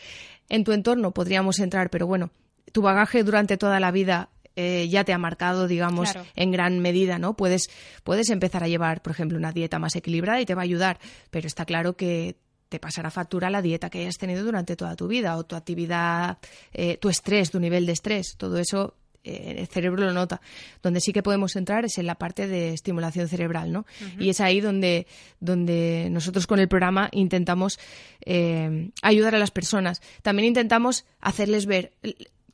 En 0.50 0.64
tu 0.64 0.72
entorno 0.72 1.12
podríamos 1.12 1.60
entrar, 1.60 1.90
pero 1.90 2.08
bueno, 2.08 2.32
tu 2.72 2.82
bagaje 2.82 3.24
durante 3.24 3.58
toda 3.58 3.80
la 3.80 3.92
vida 3.92 4.30
eh, 4.56 4.88
ya 4.90 5.04
te 5.04 5.14
ha 5.14 5.18
marcado, 5.18 5.68
digamos, 5.68 6.14
en 6.36 6.52
gran 6.52 6.80
medida, 6.80 7.20
¿no? 7.20 7.36
Puedes, 7.36 7.68
puedes 8.04 8.30
empezar 8.30 8.64
a 8.64 8.68
llevar, 8.68 9.02
por 9.02 9.12
ejemplo, 9.12 9.38
una 9.38 9.52
dieta 9.52 9.80
más 9.80 9.96
equilibrada 9.96 10.40
y 10.40 10.46
te 10.46 10.56
va 10.56 10.62
a 10.62 10.64
ayudar, 10.64 11.00
pero 11.30 11.48
está 11.48 11.66
claro 11.66 11.98
que 11.98 12.38
te 12.70 12.80
pasará 12.80 13.12
factura 13.12 13.50
la 13.50 13.62
dieta 13.62 13.90
que 13.90 14.00
hayas 14.00 14.18
tenido 14.18 14.44
durante 14.44 14.76
toda 14.76 14.96
tu 14.96 15.08
vida 15.08 15.38
o 15.38 15.46
tu 15.46 15.56
actividad, 15.56 16.38
eh, 16.74 16.98
tu 16.98 17.10
estrés, 17.10 17.52
tu 17.52 17.60
nivel 17.60 17.86
de 17.86 17.92
estrés. 17.92 18.36
Todo 18.38 18.58
eso 18.58 18.96
eh, 19.26 19.56
el 19.60 19.68
cerebro 19.68 20.06
lo 20.06 20.14
nota. 20.14 20.42
Donde 20.82 21.02
sí 21.02 21.12
que 21.12 21.24
podemos 21.24 21.56
entrar 21.56 21.86
es 21.86 21.98
en 21.98 22.06
la 22.06 22.16
parte 22.16 22.48
de 22.48 22.74
estimulación 22.74 23.28
cerebral, 23.28 23.72
¿no? 23.72 23.86
Y 24.20 24.30
es 24.30 24.40
ahí 24.40 24.62
donde, 24.62 25.08
donde 25.40 26.08
nosotros 26.12 26.48
con 26.48 26.60
el 26.60 26.68
programa 26.68 27.10
intentamos 27.12 27.80
eh, 28.26 28.92
ayudar 29.02 29.36
a 29.36 29.40
las 29.40 29.52
personas. 29.52 30.02
También 30.22 30.48
intentamos 30.48 31.06
hacerles 31.20 31.66
ver 31.66 31.94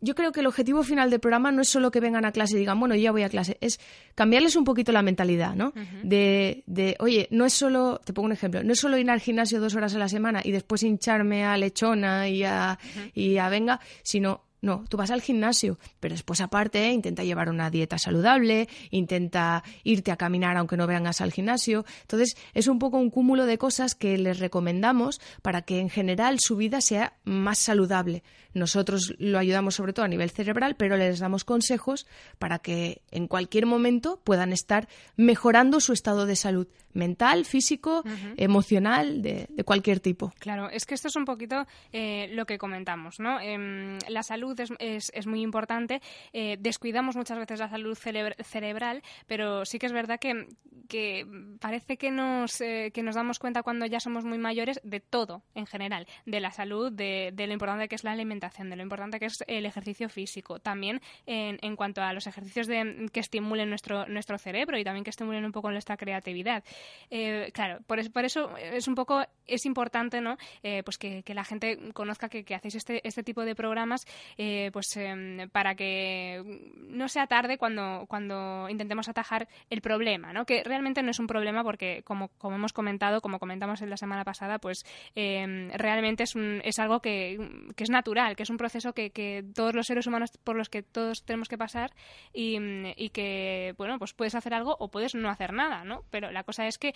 yo 0.01 0.15
creo 0.15 0.31
que 0.31 0.39
el 0.39 0.47
objetivo 0.47 0.83
final 0.83 1.11
del 1.11 1.19
programa 1.19 1.51
no 1.51 1.61
es 1.61 1.69
solo 1.69 1.91
que 1.91 1.99
vengan 1.99 2.25
a 2.25 2.31
clase 2.31 2.55
y 2.55 2.59
digan, 2.59 2.79
bueno, 2.79 2.95
ya 2.95 3.11
voy 3.11 3.21
a 3.21 3.29
clase, 3.29 3.57
es 3.61 3.79
cambiarles 4.15 4.55
un 4.55 4.63
poquito 4.63 4.91
la 4.91 5.03
mentalidad, 5.03 5.55
¿no? 5.55 5.73
de, 6.03 6.63
de, 6.65 6.97
oye, 6.99 7.27
no 7.29 7.45
es 7.45 7.53
solo, 7.53 8.01
te 8.03 8.11
pongo 8.11 8.25
un 8.25 8.31
ejemplo, 8.31 8.63
no 8.63 8.73
es 8.73 8.79
solo 8.79 8.97
ir 8.97 9.09
al 9.09 9.21
gimnasio 9.21 9.61
dos 9.61 9.75
horas 9.75 9.95
a 9.95 9.99
la 9.99 10.09
semana 10.09 10.41
y 10.43 10.51
después 10.51 10.81
hincharme 10.81 11.45
a 11.45 11.55
lechona 11.55 12.27
y 12.27 12.43
a, 12.43 12.79
y 13.13 13.37
a 13.37 13.47
venga, 13.49 13.79
sino 14.01 14.43
no, 14.61 14.85
tú 14.89 14.95
vas 14.95 15.09
al 15.09 15.23
gimnasio, 15.23 15.79
pero 15.99 16.13
después 16.13 16.39
aparte 16.39 16.91
intenta 16.91 17.23
llevar 17.23 17.49
una 17.49 17.71
dieta 17.71 17.97
saludable, 17.97 18.69
intenta 18.91 19.63
irte 19.83 20.11
a 20.11 20.17
caminar 20.17 20.55
aunque 20.55 20.77
no 20.77 20.85
vengas 20.85 21.19
al 21.19 21.31
gimnasio. 21.31 21.83
Entonces 22.01 22.37
es 22.53 22.67
un 22.67 22.77
poco 22.77 22.97
un 22.97 23.09
cúmulo 23.09 23.47
de 23.47 23.57
cosas 23.57 23.95
que 23.95 24.19
les 24.19 24.37
recomendamos 24.37 25.19
para 25.41 25.63
que 25.63 25.79
en 25.79 25.89
general 25.89 26.37
su 26.39 26.57
vida 26.57 26.79
sea 26.79 27.17
más 27.23 27.57
saludable. 27.57 28.23
Nosotros 28.53 29.13
lo 29.17 29.39
ayudamos 29.39 29.75
sobre 29.75 29.93
todo 29.93 30.05
a 30.05 30.09
nivel 30.09 30.29
cerebral, 30.29 30.75
pero 30.75 30.97
les 30.97 31.19
damos 31.19 31.43
consejos 31.43 32.07
para 32.39 32.59
que 32.59 33.01
en 33.11 33.27
cualquier 33.27 33.65
momento 33.65 34.19
puedan 34.23 34.51
estar 34.51 34.87
mejorando 35.15 35.79
su 35.79 35.93
estado 35.93 36.25
de 36.25 36.35
salud 36.35 36.67
mental, 36.93 37.45
físico, 37.45 38.03
emocional, 38.37 39.21
de, 39.21 39.47
cualquier 39.65 39.99
tipo. 39.99 40.33
Claro, 40.39 40.69
es 40.69 40.85
que 40.85 40.95
esto 40.95 41.07
es 41.07 41.15
un 41.15 41.25
poquito 41.25 41.65
eh, 41.91 42.29
lo 42.33 42.45
que 42.45 42.57
comentamos, 42.57 43.19
¿no? 43.19 43.39
Em, 43.39 43.97
la 44.09 44.23
salud 44.23 44.59
es, 44.59 44.71
es, 45.13 45.27
muy 45.27 45.41
importante, 45.41 46.01
eh, 46.33 46.57
descuidamos 46.59 47.15
muchas 47.15 47.37
veces 47.37 47.59
la 47.59 47.69
salud 47.69 47.97
cerebral, 47.97 49.03
pero 49.27 49.65
sí 49.65 49.79
que 49.79 49.85
es 49.85 49.93
verdad 49.93 50.19
que, 50.19 50.47
que 50.89 51.25
parece 51.59 51.97
que 51.97 52.11
nos, 52.11 52.59
eh, 52.61 52.91
que 52.93 53.03
nos 53.03 53.15
damos 53.15 53.39
cuenta 53.39 53.63
cuando 53.63 53.85
ya 53.85 53.99
somos 53.99 54.25
muy 54.25 54.37
mayores 54.37 54.81
de 54.83 54.99
todo 54.99 55.43
en 55.55 55.65
general, 55.65 56.07
de 56.25 56.39
la 56.39 56.51
salud, 56.51 56.91
de, 56.91 57.31
de, 57.33 57.47
lo 57.47 57.53
importante 57.53 57.87
que 57.87 57.95
es 57.95 58.03
la 58.03 58.11
alimentación, 58.11 58.40
de 58.41 58.75
lo 58.75 58.83
importante 58.83 59.19
que 59.19 59.25
es 59.25 59.43
el 59.47 59.65
ejercicio 59.65 60.09
físico, 60.09 60.59
también 60.59 61.01
en, 61.25 61.57
en 61.61 61.75
cuanto 61.75 62.01
a 62.01 62.13
los 62.13 62.27
ejercicios 62.27 62.67
que 62.67 63.19
estimulen 63.19 63.69
nuestro, 63.69 64.07
nuestro 64.07 64.37
cerebro 64.37 64.77
y 64.77 64.83
también 64.83 65.03
que 65.03 65.09
estimulen 65.09 65.45
un 65.45 65.51
poco 65.51 65.71
nuestra 65.71 65.97
creatividad. 65.97 66.63
Eh, 67.09 67.51
claro, 67.53 67.79
por, 67.87 67.99
eso 68.25 68.57
es 68.57 68.87
un 68.87 68.95
poco, 68.95 69.23
es 69.45 69.65
importante, 69.65 70.21
¿no? 70.21 70.37
Eh, 70.63 70.81
pues 70.83 70.97
que, 70.97 71.23
la 71.27 71.43
gente 71.43 71.93
conozca 71.93 72.27
que, 72.29 72.43
hacéis 72.53 72.75
este, 72.75 73.07
este 73.07 73.23
tipo 73.23 73.45
de 73.45 73.55
programas, 73.55 74.05
eh, 74.37 74.69
pues 74.73 74.95
em, 74.97 75.49
para 75.49 75.75
que 75.75 76.41
no 76.75 77.07
sea 77.07 77.27
tarde 77.27 77.57
cuando, 77.57 78.05
cuando 78.07 78.67
intentemos 78.69 79.07
atajar 79.07 79.47
el 79.69 79.81
problema, 79.81 80.33
¿no? 80.33 80.45
Que 80.45 80.63
realmente 80.63 81.01
no 81.03 81.11
es 81.11 81.19
un 81.19 81.27
problema 81.27 81.63
porque, 81.63 82.03
como, 82.03 82.29
como 82.37 82.55
hemos 82.55 82.73
comentado, 82.73 83.21
como 83.21 83.39
comentamos 83.39 83.81
en 83.81 83.89
la 83.89 83.97
semana 83.97 84.23
pasada, 84.23 84.59
pues 84.59 84.83
em, 85.15 85.69
realmente 85.71 86.23
es, 86.23 86.33
es 86.35 86.79
algo 86.79 87.01
que, 87.01 87.39
es 87.77 87.89
natural, 87.89 88.30
que 88.35 88.43
es 88.43 88.49
un 88.49 88.57
proceso 88.57 88.93
que, 88.93 89.11
todos 89.53 89.73
los 89.73 89.87
seres 89.87 90.07
humanos 90.07 90.31
por 90.43 90.55
los 90.55 90.69
que 90.69 90.83
todos 90.83 91.23
tenemos 91.23 91.47
que 91.47 91.57
pasar 91.57 91.93
y, 92.33 93.09
que, 93.09 93.73
bueno, 93.77 93.99
pues 93.99 94.13
puedes 94.13 94.35
hacer 94.35 94.53
algo 94.53 94.75
o 94.79 94.89
puedes 94.89 95.15
no 95.15 95.29
hacer 95.29 95.53
nada, 95.53 95.83
¿no? 95.83 96.03
Pero 96.09 96.31
la 96.31 96.43
cosa 96.43 96.67
es 96.67 96.77
que 96.77 96.93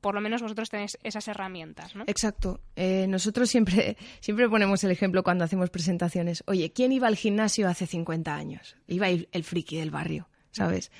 por 0.00 0.14
lo 0.14 0.20
menos 0.20 0.42
vosotros 0.42 0.70
tenéis 0.70 0.98
esas 1.02 1.28
herramientas, 1.28 1.94
¿no? 1.96 2.04
Exacto. 2.06 2.60
Eh, 2.76 3.06
nosotros 3.08 3.48
siempre, 3.48 3.96
siempre 4.20 4.48
ponemos 4.48 4.82
el 4.84 4.90
ejemplo 4.90 5.22
cuando 5.22 5.44
hacemos 5.44 5.70
presentaciones. 5.70 6.42
Oye, 6.46 6.72
¿quién 6.72 6.92
iba 6.92 7.06
al 7.06 7.16
gimnasio 7.16 7.68
hace 7.68 7.86
50 7.86 8.34
años? 8.34 8.76
Iba 8.86 9.08
el, 9.08 9.44
friki 9.44 9.76
del 9.76 9.90
barrio, 9.90 10.28
¿sabes? 10.50 10.90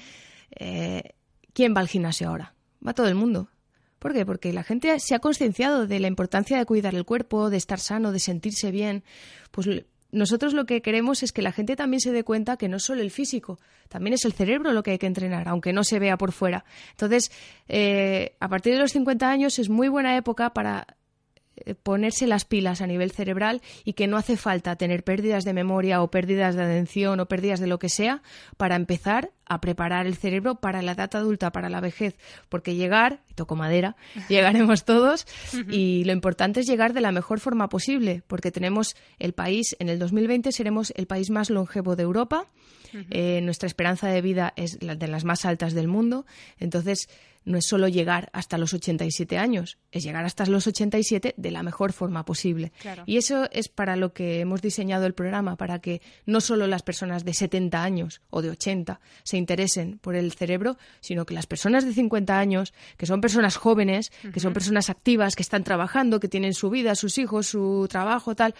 Eh, 0.58 1.14
¿Quién 1.52 1.74
va 1.74 1.80
al 1.80 1.88
gimnasio 1.88 2.28
ahora? 2.28 2.54
Va 2.86 2.94
todo 2.94 3.08
el 3.08 3.14
mundo. 3.14 3.50
¿Por 3.98 4.12
qué? 4.12 4.24
Porque 4.24 4.52
la 4.52 4.62
gente 4.62 4.98
se 5.00 5.14
ha 5.14 5.18
concienciado 5.18 5.86
de 5.86 6.00
la 6.00 6.08
importancia 6.08 6.58
de 6.58 6.66
cuidar 6.66 6.94
el 6.94 7.04
cuerpo, 7.04 7.50
de 7.50 7.56
estar 7.56 7.80
sano, 7.80 8.12
de 8.12 8.20
sentirse 8.20 8.70
bien. 8.70 9.02
Pues 9.50 9.68
nosotros 10.10 10.54
lo 10.54 10.64
que 10.64 10.80
queremos 10.80 11.22
es 11.22 11.32
que 11.32 11.42
la 11.42 11.52
gente 11.52 11.76
también 11.76 12.00
se 12.00 12.12
dé 12.12 12.24
cuenta 12.24 12.56
que 12.56 12.68
no 12.68 12.78
es 12.78 12.84
solo 12.84 13.02
el 13.02 13.10
físico, 13.10 13.58
también 13.88 14.14
es 14.14 14.24
el 14.24 14.32
cerebro 14.32 14.72
lo 14.72 14.82
que 14.82 14.92
hay 14.92 14.98
que 14.98 15.06
entrenar, 15.06 15.48
aunque 15.48 15.72
no 15.72 15.84
se 15.84 15.98
vea 15.98 16.16
por 16.16 16.32
fuera. 16.32 16.64
Entonces, 16.92 17.30
eh, 17.68 18.36
a 18.40 18.48
partir 18.48 18.72
de 18.74 18.80
los 18.80 18.92
50 18.92 19.28
años 19.28 19.58
es 19.58 19.68
muy 19.68 19.88
buena 19.88 20.16
época 20.16 20.54
para 20.54 20.97
ponerse 21.82 22.26
las 22.26 22.44
pilas 22.44 22.80
a 22.80 22.86
nivel 22.86 23.10
cerebral 23.10 23.62
y 23.84 23.94
que 23.94 24.06
no 24.06 24.16
hace 24.16 24.36
falta 24.36 24.76
tener 24.76 25.04
pérdidas 25.04 25.44
de 25.44 25.52
memoria 25.52 26.02
o 26.02 26.10
pérdidas 26.10 26.54
de 26.54 26.62
atención 26.62 27.20
o 27.20 27.26
pérdidas 27.26 27.60
de 27.60 27.66
lo 27.66 27.78
que 27.78 27.88
sea 27.88 28.22
para 28.56 28.76
empezar 28.76 29.30
a 29.46 29.60
preparar 29.60 30.06
el 30.06 30.16
cerebro 30.16 30.56
para 30.56 30.82
la 30.82 30.92
edad 30.92 31.14
adulta, 31.14 31.50
para 31.50 31.70
la 31.70 31.80
vejez, 31.80 32.16
porque 32.48 32.74
llegar, 32.74 33.20
toco 33.34 33.56
madera, 33.56 33.96
llegaremos 34.28 34.84
todos 34.84 35.26
y 35.70 36.04
lo 36.04 36.12
importante 36.12 36.60
es 36.60 36.66
llegar 36.66 36.92
de 36.92 37.00
la 37.00 37.12
mejor 37.12 37.40
forma 37.40 37.68
posible, 37.68 38.22
porque 38.26 38.50
tenemos 38.50 38.94
el 39.18 39.32
país, 39.32 39.74
en 39.78 39.88
el 39.88 39.98
2020 39.98 40.52
seremos 40.52 40.92
el 40.96 41.06
país 41.06 41.30
más 41.30 41.50
longevo 41.50 41.96
de 41.96 42.02
Europa, 42.02 42.46
eh, 43.10 43.40
nuestra 43.42 43.66
esperanza 43.66 44.08
de 44.08 44.22
vida 44.22 44.52
es 44.56 44.82
la 44.82 44.94
de 44.94 45.08
las 45.08 45.24
más 45.24 45.44
altas 45.44 45.74
del 45.74 45.88
mundo, 45.88 46.26
entonces 46.58 47.08
no 47.48 47.58
es 47.58 47.66
solo 47.66 47.88
llegar 47.88 48.28
hasta 48.32 48.58
los 48.58 48.74
87 48.74 49.38
años, 49.38 49.78
es 49.90 50.04
llegar 50.04 50.24
hasta 50.24 50.44
los 50.46 50.66
87 50.66 51.34
de 51.36 51.50
la 51.50 51.62
mejor 51.62 51.92
forma 51.92 52.24
posible. 52.24 52.72
Y 53.06 53.16
eso 53.16 53.48
es 53.50 53.68
para 53.68 53.96
lo 53.96 54.12
que 54.12 54.40
hemos 54.40 54.60
diseñado 54.60 55.06
el 55.06 55.14
programa, 55.14 55.56
para 55.56 55.78
que 55.80 56.02
no 56.26 56.40
solo 56.40 56.66
las 56.66 56.82
personas 56.82 57.24
de 57.24 57.32
70 57.32 57.82
años 57.82 58.20
o 58.30 58.42
de 58.42 58.50
80 58.50 59.00
se 59.22 59.38
interesen 59.38 59.98
por 59.98 60.14
el 60.14 60.32
cerebro, 60.32 60.76
sino 61.00 61.24
que 61.24 61.34
las 61.34 61.46
personas 61.46 61.84
de 61.84 61.94
50 61.94 62.38
años, 62.38 62.74
que 62.96 63.06
son 63.06 63.20
personas 63.20 63.56
jóvenes, 63.56 64.12
que 64.32 64.40
son 64.40 64.52
personas 64.52 64.90
activas, 64.90 65.34
que 65.34 65.42
están 65.42 65.64
trabajando, 65.64 66.20
que 66.20 66.28
tienen 66.28 66.52
su 66.52 66.68
vida, 66.68 66.94
sus 66.94 67.16
hijos, 67.16 67.46
su 67.46 67.86
trabajo, 67.88 68.34
tal, 68.34 68.54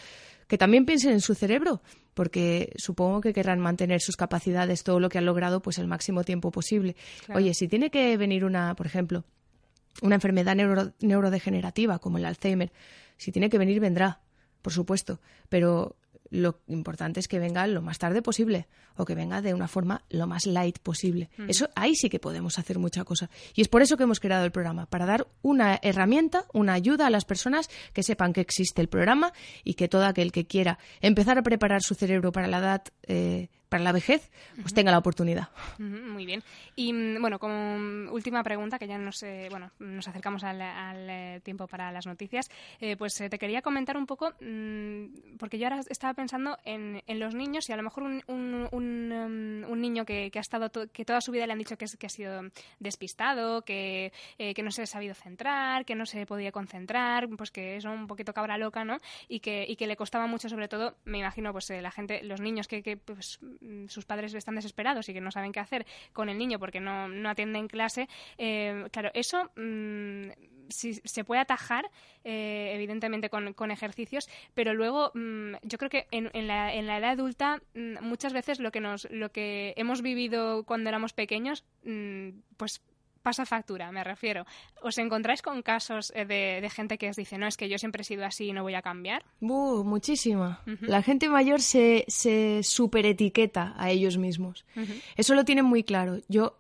que 0.49 0.59
también 0.59 0.87
piensen 0.87 1.13
en 1.13 1.21
su 1.21 1.35
cerebro, 1.35 1.83
porque 2.15 2.73
supongo 2.77 3.21
que 3.21 3.33
querrán 3.33 3.61
mantener 3.61 4.01
sus 4.01 4.17
capacidades, 4.17 4.83
todo 4.83 4.99
lo 4.99 5.09
que 5.09 5.19
han 5.19 5.27
logrado, 5.27 5.61
pues 5.61 5.79
el 5.79 5.87
máximo 5.87 6.25
tiempo 6.25 6.51
posible. 6.51 6.97
Oye, 7.33 7.55
si 7.55 7.69
tiene 7.69 7.91
que 7.91 8.17
venir 8.17 8.45
una, 8.45 8.75
por 8.75 8.87
ejemplo, 8.87 9.25
una 10.03 10.17
enfermedad 10.17 10.57
neurodegenerativa 11.01 11.99
como 11.99 12.19
el 12.19 12.25
Alzheimer, 12.25 12.73
si 13.17 13.31
tiene 13.31 13.51
que 13.51 13.59
venir, 13.59 13.79
vendrá, 13.79 14.21
por 14.63 14.73
supuesto, 14.73 15.21
pero 15.49 15.97
lo 16.31 16.61
importante 16.69 17.21
es 17.21 17.29
que 17.29 17.39
venga 17.39 17.67
lo 17.67 17.83
más 17.83 17.99
tarde 17.99 18.23
posible 18.23 18.69
o 18.97 19.05
que 19.05 19.15
venga 19.15 19.41
de 19.41 19.55
una 19.55 19.69
forma 19.69 20.03
lo 20.11 20.27
más 20.27 20.47
light 20.47 20.79
posible. 20.79 21.31
Eso 21.47 21.69
ahí 21.75 21.95
sí 21.95 22.09
que 22.11 22.19
podemos 22.19 22.59
hacer 22.59 22.79
mucha 22.79 23.05
cosa. 23.05 23.31
Y 23.55 23.63
es 23.63 23.69
por 23.69 23.83
eso 23.83 23.97
que 23.97 24.03
hemos 24.03 24.21
creado 24.21 24.45
el 24.45 24.53
programa, 24.53 24.87
para 24.87 25.07
dar 25.07 25.27
una 25.43 25.79
herramienta, 25.83 26.45
una 26.53 26.75
ayuda 26.75 27.07
a 27.07 27.11
las 27.11 27.25
personas 27.25 27.71
que 27.93 28.03
sepan 28.03 28.33
que 28.33 28.41
existe 28.41 28.83
el 28.83 28.89
programa 28.89 29.33
y 29.65 29.75
que 29.75 29.89
todo 29.89 30.05
aquel 30.05 30.33
que 30.33 30.47
quiera 30.47 30.79
empezar 31.01 31.39
a 31.39 31.43
preparar 31.43 31.83
su 31.83 31.95
cerebro 31.95 32.33
para 32.33 32.49
la 32.49 32.59
edad 32.59 32.83
eh, 33.03 33.49
para 33.69 33.85
la 33.85 33.93
vejez, 33.93 34.31
pues 34.61 34.73
tenga 34.75 34.91
la 34.91 34.99
oportunidad. 34.99 35.49
Muy 35.79 36.27
bien. 36.27 36.43
Y 36.77 36.93
mm, 36.93 37.21
bueno, 37.21 37.39
como 37.39 38.11
última 38.11 38.43
pregunta, 38.43 38.79
que 38.79 38.87
ya 38.87 38.99
nos, 38.99 39.25
bueno, 39.51 39.71
nos 39.79 40.09
acercamos 40.09 40.43
al, 40.45 40.61
eh, 40.61 41.41
tiempo 41.43 41.67
para 41.67 41.93
las 41.93 42.07
noticias, 42.07 42.51
eh, 42.81 42.97
pues 42.97 43.21
eh, 43.21 43.29
te 43.29 43.39
quería 43.39 43.63
comentar 43.63 43.97
un 43.97 44.07
poco, 44.07 44.33
mm, 44.41 45.37
porque 45.39 45.59
yo 45.59 45.67
ahora 45.67 45.81
estaba 45.89 46.15
pensando 46.15 46.59
en, 46.65 47.03
los 47.19 47.35
niños 47.35 47.69
y 47.69 47.73
a 47.73 47.77
lo 47.77 47.83
mejor 47.83 48.05
un, 48.05 48.23
un, 48.29 49.65
um, 49.69 49.79
niño 49.79 50.05
que, 50.05 50.31
ha 50.35 50.41
estado, 50.41 50.71
que 50.93 51.05
toda 51.05 51.21
su 51.21 51.33
vida 51.33 51.47
le 51.47 51.53
han 51.53 51.59
dicho 51.59 51.77
que, 51.77 51.87
que 51.87 52.07
ha 52.07 52.11
sido 52.11 52.43
despistado, 52.79 53.63
que, 53.63 54.13
que 54.39 54.63
no 54.63 54.71
se 54.71 54.83
ha 54.83 54.87
sabido 54.87 55.15
centrar, 55.15 55.85
que 55.85 55.95
no 55.95 56.07
se 56.07 56.27
podía 56.27 56.53
concentrar, 56.53 57.29
pues 57.37 57.51
que 57.51 57.77
es 57.77 57.85
un 57.85 58.07
poquito 58.07 58.33
cabra 58.33 58.57
loca, 58.57 58.85
¿no? 58.85 58.99
Y 59.29 59.41
que, 59.41 59.65
y 59.69 59.77
que 59.77 59.87
le 59.87 59.97
costaba 59.97 60.27
mucho, 60.27 60.49
sobre 60.49 60.69
todo, 60.69 60.97
me 61.05 61.19
imagino, 61.19 61.53
pues 61.53 61.71
la 61.71 61.91
gente, 61.91 62.23
los 62.23 62.41
niños 62.41 62.69
que, 62.69 62.83
que 62.83 62.97
pues, 62.97 63.41
Mm, 63.49 63.58
sus 63.89 64.05
padres 64.05 64.35
están 64.35 64.55
desesperados 64.55 65.09
y 65.09 65.13
que 65.13 65.21
no 65.21 65.31
saben 65.31 65.53
qué 65.53 65.61
hacer 65.61 65.87
con 66.13 66.29
el 66.29 66.39
niño 66.39 66.59
porque 66.59 66.81
no, 66.81 67.09
no 67.09 67.29
atienden 67.29 67.69
clase, 67.69 68.09
eh, 68.37 68.87
claro, 68.93 69.11
eso 69.15 69.51
mm, 69.57 70.29
se 70.69 71.25
puede 71.25 71.41
atajar, 71.41 71.91
eh, 72.25 72.73
evidentemente, 72.75 73.31
con, 73.31 73.55
con, 73.55 73.71
ejercicios, 73.71 74.29
pero 74.55 74.75
luego 74.75 75.11
mm, 75.15 75.55
yo 75.63 75.79
creo 75.79 75.91
que 75.91 76.07
en, 76.11 76.31
en, 76.35 76.47
la, 76.47 76.75
en, 76.75 76.87
la, 76.87 76.99
edad 76.99 77.13
adulta 77.13 77.63
muchas 77.75 78.33
veces 78.33 78.61
lo 78.61 78.71
que, 78.71 78.81
nos, 78.81 79.09
lo 79.11 79.31
que 79.31 79.73
hemos 79.77 80.03
vivido 80.03 80.65
cuando 80.65 80.89
éramos 80.91 81.13
pequeños, 81.13 81.65
pues 82.57 82.83
pasa 83.23 83.47
factura, 83.47 83.91
me 83.93 84.05
refiero. 84.05 84.45
¿Os 84.83 84.99
encontráis 84.99 85.43
con 85.43 85.63
casos 85.63 86.13
eh, 86.15 86.25
de, 86.25 86.69
gente 86.71 86.99
que 86.99 87.11
os 87.11 87.17
dice, 87.17 87.39
no, 87.39 87.47
es 87.47 87.57
que 87.57 87.69
yo 87.69 87.79
siempre 87.79 88.03
he 88.03 88.05
sido 88.05 88.25
así 88.25 88.47
y 88.49 88.53
no 88.53 88.63
voy 88.63 88.75
a 88.75 88.83
cambiar? 88.83 89.25
Uh, 89.41 89.85
muchísima. 89.85 90.63
La 90.81 91.03
gente 91.03 91.29
mayor 91.29 91.61
se, 91.61 92.05
se 92.09 92.63
superetiqueta 92.63 93.75
a 93.77 93.91
ellos 93.91 94.19
mismos. 94.19 94.65
Eso 95.17 95.35
lo 95.35 95.45
tienen 95.45 95.65
muy 95.65 95.83
claro. 95.83 96.19
Yo, 96.29 96.59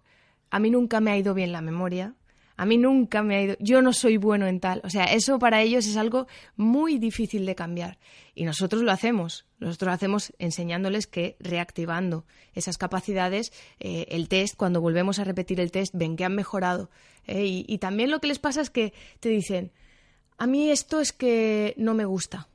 a 0.51 0.59
mí 0.59 0.71
nunca 0.71 1.01
me 1.01 1.11
ha 1.11 1.17
ido 1.17 1.35
bien 1.35 1.53
la 1.53 1.61
memoria. 1.61 2.15
A 2.59 2.67
mí 2.67 2.77
nunca 2.77 3.23
me 3.23 3.37
ha 3.37 3.43
ido, 3.43 3.57
yo 3.61 3.83
no 3.83 3.93
soy 3.93 4.17
bueno 4.17 4.49
en 4.49 4.59
tal. 4.59 4.81
O 4.83 4.91
sea, 4.91 5.05
eso 5.05 5.39
para 5.39 5.63
ellos 5.63 5.87
es 5.87 5.97
algo 5.97 6.27
muy 6.57 6.99
difícil 6.99 7.47
de 7.47 7.55
cambiar. 7.55 7.99
Y 8.35 8.45
nosotros 8.45 8.83
lo 8.83 8.91
hacemos. 8.91 9.47
Nosotros 9.61 9.87
lo 9.87 9.93
hacemos 9.93 10.33
enseñándoles 10.41 11.07
que 11.07 11.37
reactivando 11.39 12.27
esas 12.55 12.77
capacidades, 12.77 13.53
eh, 13.79 14.07
el 14.11 14.29
test, 14.29 14.57
cuando 14.57 14.81
volvemos 14.81 15.21
a 15.21 15.25
repetir 15.25 15.61
el 15.61 15.71
test, 15.71 15.95
ven 15.95 16.17
que 16.17 16.25
han 16.25 16.35
mejorado. 16.35 16.91
¿eh? 17.29 17.47
y, 17.47 17.65
y 17.69 17.79
también 17.79 18.11
lo 18.11 18.21
que 18.21 18.27
les 18.27 18.41
pasa 18.41 18.61
es 18.61 18.71
que 18.71 18.93
te 19.21 19.29
dicen, 19.29 19.71
a 20.37 20.49
mí 20.49 20.69
esto 20.69 20.99
es 20.99 21.13
que 21.13 21.75
no 21.77 21.95
me 21.95 22.07
gusta. 22.07 22.49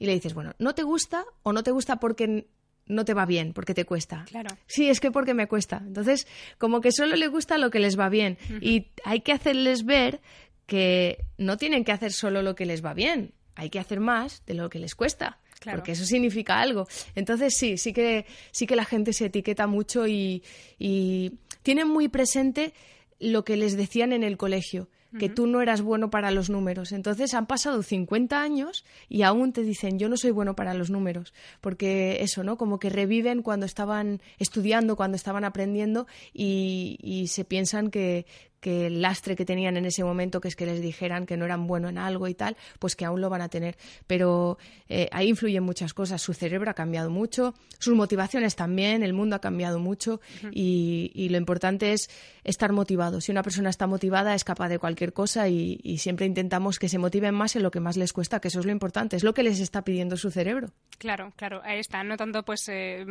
Y 0.00 0.06
le 0.06 0.14
dices, 0.14 0.34
bueno, 0.34 0.54
¿no 0.58 0.74
te 0.74 0.82
gusta 0.82 1.24
o 1.44 1.52
no 1.52 1.62
te 1.62 1.70
gusta 1.70 2.00
porque 2.00 2.48
no 2.90 3.04
te 3.04 3.14
va 3.14 3.24
bien 3.24 3.52
porque 3.52 3.74
te 3.74 3.84
cuesta. 3.84 4.24
Claro. 4.28 4.50
Sí, 4.66 4.88
es 4.90 5.00
que 5.00 5.10
porque 5.10 5.34
me 5.34 5.46
cuesta. 5.46 5.82
Entonces, 5.86 6.26
como 6.58 6.80
que 6.80 6.92
solo 6.92 7.16
le 7.16 7.28
gusta 7.28 7.56
lo 7.56 7.70
que 7.70 7.78
les 7.78 7.98
va 7.98 8.08
bien. 8.08 8.36
Y 8.60 8.88
hay 9.04 9.20
que 9.20 9.32
hacerles 9.32 9.84
ver 9.84 10.20
que 10.66 11.24
no 11.38 11.56
tienen 11.56 11.84
que 11.84 11.92
hacer 11.92 12.12
solo 12.12 12.42
lo 12.42 12.54
que 12.54 12.66
les 12.66 12.84
va 12.84 12.94
bien. 12.94 13.32
Hay 13.54 13.70
que 13.70 13.78
hacer 13.78 14.00
más 14.00 14.44
de 14.46 14.54
lo 14.54 14.68
que 14.68 14.78
les 14.78 14.94
cuesta. 14.94 15.38
Porque 15.64 15.92
eso 15.92 16.04
significa 16.04 16.60
algo. 16.60 16.86
Entonces, 17.14 17.54
sí, 17.54 17.76
sí 17.76 17.92
que, 17.92 18.26
sí 18.50 18.66
que 18.66 18.76
la 18.76 18.84
gente 18.84 19.12
se 19.12 19.26
etiqueta 19.26 19.66
mucho 19.66 20.06
y, 20.06 20.42
y 20.78 21.32
tienen 21.62 21.88
muy 21.88 22.08
presente 22.08 22.72
lo 23.18 23.44
que 23.44 23.56
les 23.56 23.76
decían 23.76 24.12
en 24.12 24.24
el 24.24 24.38
colegio 24.38 24.88
que 25.18 25.28
tú 25.28 25.46
no 25.46 25.60
eras 25.60 25.82
bueno 25.82 26.10
para 26.10 26.30
los 26.30 26.50
números. 26.50 26.92
Entonces 26.92 27.34
han 27.34 27.46
pasado 27.46 27.82
50 27.82 28.40
años 28.40 28.84
y 29.08 29.22
aún 29.22 29.52
te 29.52 29.62
dicen, 29.62 29.98
yo 29.98 30.08
no 30.08 30.16
soy 30.16 30.30
bueno 30.30 30.54
para 30.54 30.74
los 30.74 30.90
números, 30.90 31.34
porque 31.60 32.22
eso, 32.22 32.44
¿no? 32.44 32.56
Como 32.56 32.78
que 32.78 32.90
reviven 32.90 33.42
cuando 33.42 33.66
estaban 33.66 34.20
estudiando, 34.38 34.96
cuando 34.96 35.16
estaban 35.16 35.44
aprendiendo 35.44 36.06
y, 36.32 36.98
y 37.02 37.28
se 37.28 37.44
piensan 37.44 37.90
que, 37.90 38.26
que 38.60 38.86
el 38.86 39.02
lastre 39.02 39.36
que 39.36 39.44
tenían 39.44 39.76
en 39.76 39.86
ese 39.86 40.04
momento, 40.04 40.40
que 40.40 40.48
es 40.48 40.56
que 40.56 40.66
les 40.66 40.80
dijeran 40.80 41.26
que 41.26 41.36
no 41.36 41.44
eran 41.44 41.66
buenos 41.66 41.90
en 41.90 41.98
algo 41.98 42.28
y 42.28 42.34
tal, 42.34 42.56
pues 42.78 42.94
que 42.94 43.04
aún 43.04 43.20
lo 43.20 43.30
van 43.30 43.40
a 43.40 43.48
tener. 43.48 43.76
Pero 44.06 44.58
eh, 44.88 45.08
ahí 45.12 45.28
influyen 45.28 45.62
muchas 45.62 45.94
cosas. 45.94 46.20
Su 46.20 46.34
cerebro 46.34 46.70
ha 46.70 46.74
cambiado 46.74 47.10
mucho, 47.10 47.54
sus 47.78 47.94
motivaciones 47.94 48.56
también, 48.56 49.02
el 49.02 49.12
mundo 49.12 49.36
ha 49.36 49.40
cambiado 49.40 49.78
mucho 49.78 50.20
y, 50.52 51.28
lo 51.30 51.36
importante 51.36 51.92
es 51.92 52.10
estar 52.42 52.72
motivado. 52.72 53.20
Si 53.20 53.30
una 53.30 53.42
persona 53.44 53.70
está 53.70 53.86
motivada 53.86 54.34
es 54.34 54.42
capaz 54.42 54.68
de 54.68 54.78
cualquier 54.78 55.12
cosa 55.12 55.48
y, 55.48 55.78
siempre 55.98 56.26
intentamos 56.26 56.78
que 56.78 56.88
se 56.88 56.98
motiven 56.98 57.34
más 57.34 57.56
en 57.56 57.62
lo 57.62 57.70
que 57.70 57.80
más 57.80 57.96
les 57.96 58.12
cuesta, 58.12 58.40
que 58.40 58.48
eso 58.48 58.60
es 58.60 58.66
lo 58.66 58.72
importante, 58.72 59.16
es 59.16 59.22
lo 59.22 59.34
que 59.34 59.42
les 59.42 59.60
está 59.60 59.82
pidiendo 59.82 60.16
su 60.16 60.30
cerebro. 60.30 60.70
Claro, 60.98 61.32
claro, 61.36 61.60
ahí 61.64 61.78
está. 61.78 62.02
No 62.04 62.16
tanto, 62.16 62.42
pues, 62.42 62.68
eh, 62.68 63.04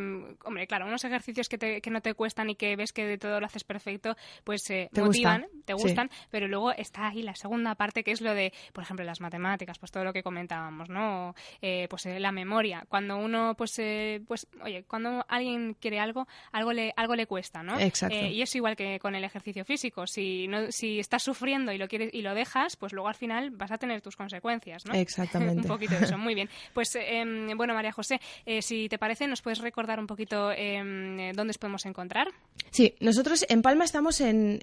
hombre, 0.44 0.68
claro, 0.68 0.86
unos 0.86 1.04
ejercicios 1.04 1.50
que, 1.50 1.58
te, 1.58 1.82
que, 1.82 1.90
no 1.90 2.02
te 2.02 2.14
cuestan 2.14 2.50
y 2.50 2.56
que 2.56 2.76
ves 2.76 2.94
que 2.94 3.06
de 3.06 3.18
todo 3.18 3.40
lo 3.40 3.46
haces 3.46 3.64
perfecto, 3.64 4.16
pues 4.44 4.70
eh, 4.70 4.90
motivan 4.96 5.38
te 5.65 5.73
gustan, 5.73 6.10
pero 6.30 6.47
luego 6.47 6.71
está 6.71 7.08
ahí 7.08 7.21
la 7.21 7.36
segunda 7.36 7.75
parte 7.75 8.04
que 8.04 8.12
es 8.12 8.21
lo 8.21 8.34
de, 8.34 8.54
por 8.73 8.84
ejemplo, 8.84 9.06
las 9.06 9.21
matemáticas, 9.21 9.80
pues 9.80 9.91
todo 9.91 10.04
lo 10.04 10.13
que 10.13 10.23
comentábamos, 10.23 10.89
¿no? 10.89 11.36
Eh, 11.62 11.88
pues 11.89 12.06
eh, 12.06 12.19
la 12.19 12.32
memoria. 12.32 12.86
Cuando 12.89 13.17
uno, 13.17 13.56
pues, 13.58 13.78
eh, 13.80 14.21
pues, 14.28 14.47
oye, 14.63 14.84
cuando 14.88 15.25
alguien 15.28 15.75
quiere 15.80 15.99
algo, 15.99 16.28
algo 16.52 16.73
le, 16.73 16.93
algo 16.95 17.15
le 17.15 17.25
cuesta, 17.25 17.63
¿no? 17.63 17.80
Exacto. 17.80 18.15
y 18.15 18.41
es 18.41 18.56
igual 18.56 18.75
que 18.75 18.99
con 18.99 19.15
el 19.15 19.23
ejercicio 19.23 19.65
físico. 19.65 20.08
Si, 20.08 20.47
no, 20.47 20.71
si 20.71 20.99
estás 20.99 21.23
sufriendo 21.23 21.71
y 21.71 21.78
lo 21.78 21.88
quieres 21.88 22.13
y 22.13 22.21
lo 22.21 22.34
dejas, 22.34 22.75
pues 22.75 22.93
luego 22.93 23.08
al 23.08 23.15
final 23.15 23.52
vas 23.52 23.71
a 23.71 23.78
tener 23.78 24.02
tus 24.02 24.15
consecuencias, 24.15 24.86
¿no? 24.86 24.93
Exactamente. 24.99 25.62
un 25.62 25.67
poquito 25.67 25.95
de 25.95 26.06
eso, 26.06 26.17
muy 26.17 26.36
bien. 26.36 26.49
Pues, 26.73 26.95
em, 26.95 27.56
bueno, 27.58 27.73
María 27.73 27.91
José, 27.91 28.19
si 28.62 28.89
te 28.89 28.97
parece, 28.97 29.28
¿nos 29.28 29.41
puedes 29.41 29.60
recordar 29.60 29.99
un 29.99 30.08
poquito 30.08 30.52
em, 30.52 31.34
dónde 31.34 31.52
os 31.52 31.58
podemos 31.58 31.86
encontrar? 31.86 32.28
Sí, 32.71 32.95
nosotros 32.99 33.45
en 33.49 33.62
Palma 33.62 33.86
estamos 33.86 34.21
en 34.21 34.60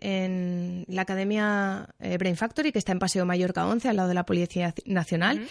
la 0.88 1.02
Academia 1.02 1.88
eh, 2.00 2.16
Brain 2.18 2.36
Factory, 2.36 2.72
que 2.72 2.78
está 2.78 2.92
en 2.92 2.98
Paseo 2.98 3.26
Mallorca 3.26 3.66
11, 3.66 3.88
al 3.88 3.96
lado 3.96 4.08
de 4.08 4.14
la 4.14 4.24
Policía 4.24 4.74
Nacional. 4.84 5.46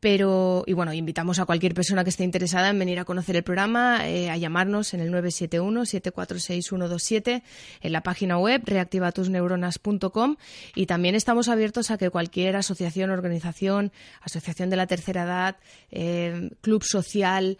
Pero, 0.00 0.64
y 0.66 0.72
bueno, 0.72 0.92
invitamos 0.94 1.38
a 1.38 1.44
cualquier 1.44 1.74
persona 1.74 2.02
que 2.04 2.10
esté 2.10 2.24
interesada 2.24 2.70
en 2.70 2.78
venir 2.78 2.98
a 2.98 3.04
conocer 3.04 3.36
el 3.36 3.42
programa, 3.42 4.08
eh, 4.08 4.30
a 4.30 4.38
llamarnos 4.38 4.94
en 4.94 5.00
el 5.00 5.12
971-746-127, 5.12 7.42
en 7.82 7.92
la 7.92 8.02
página 8.02 8.38
web 8.38 8.62
reactivatusneuronas.com 8.64 10.36
y 10.74 10.86
también 10.86 11.14
estamos 11.14 11.48
abiertos 11.48 11.90
a 11.90 11.98
que 11.98 12.08
cualquier 12.08 12.56
asociación, 12.56 13.10
organización, 13.10 13.92
asociación 14.22 14.70
de 14.70 14.76
la 14.76 14.86
tercera 14.86 15.24
edad, 15.24 15.58
eh, 15.90 16.48
club 16.62 16.82
social, 16.82 17.58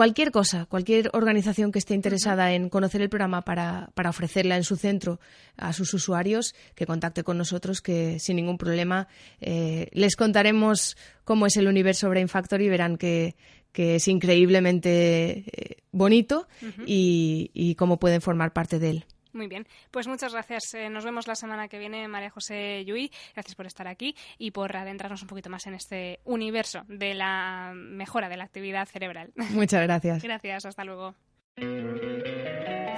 cualquier 0.00 0.30
cosa, 0.30 0.64
cualquier 0.64 1.10
organización 1.12 1.72
que 1.72 1.78
esté 1.78 1.92
interesada 1.92 2.54
en 2.54 2.70
conocer 2.70 3.02
el 3.02 3.10
programa 3.10 3.42
para, 3.42 3.90
para, 3.92 4.08
ofrecerla 4.08 4.56
en 4.56 4.64
su 4.64 4.76
centro 4.76 5.20
a 5.58 5.74
sus 5.74 5.92
usuarios, 5.92 6.54
que 6.74 6.86
contacte 6.86 7.22
con 7.22 7.36
nosotros, 7.36 7.82
que 7.82 8.18
sin 8.18 8.36
ningún 8.36 8.56
problema 8.56 9.08
eh, 9.42 9.90
les 9.92 10.16
contaremos 10.16 10.96
cómo 11.24 11.44
es 11.44 11.58
el 11.58 11.68
universo 11.68 12.08
Brain 12.08 12.30
Factory 12.30 12.64
y 12.64 12.68
verán 12.70 12.96
que, 12.96 13.36
que 13.72 13.96
es 13.96 14.08
increíblemente 14.08 15.44
eh, 15.52 15.76
bonito 15.92 16.48
y, 16.86 17.50
y 17.52 17.74
cómo 17.74 17.98
pueden 17.98 18.22
formar 18.22 18.54
parte 18.54 18.78
de 18.78 18.88
él. 18.88 19.04
Muy 19.32 19.46
bien, 19.46 19.66
pues 19.90 20.06
muchas 20.06 20.32
gracias. 20.32 20.74
Eh, 20.74 20.88
nos 20.90 21.04
vemos 21.04 21.26
la 21.26 21.34
semana 21.34 21.68
que 21.68 21.78
viene, 21.78 22.08
María 22.08 22.30
José 22.30 22.84
Yui. 22.84 23.10
Gracias 23.34 23.54
por 23.54 23.66
estar 23.66 23.86
aquí 23.88 24.14
y 24.38 24.50
por 24.50 24.76
adentrarnos 24.76 25.22
un 25.22 25.28
poquito 25.28 25.50
más 25.50 25.66
en 25.66 25.74
este 25.74 26.20
universo 26.24 26.82
de 26.88 27.14
la 27.14 27.72
mejora 27.74 28.28
de 28.28 28.36
la 28.36 28.44
actividad 28.44 28.86
cerebral. 28.86 29.32
Muchas 29.50 29.82
gracias. 29.82 30.22
gracias, 30.22 30.66
hasta 30.66 30.84
luego. 30.84 31.14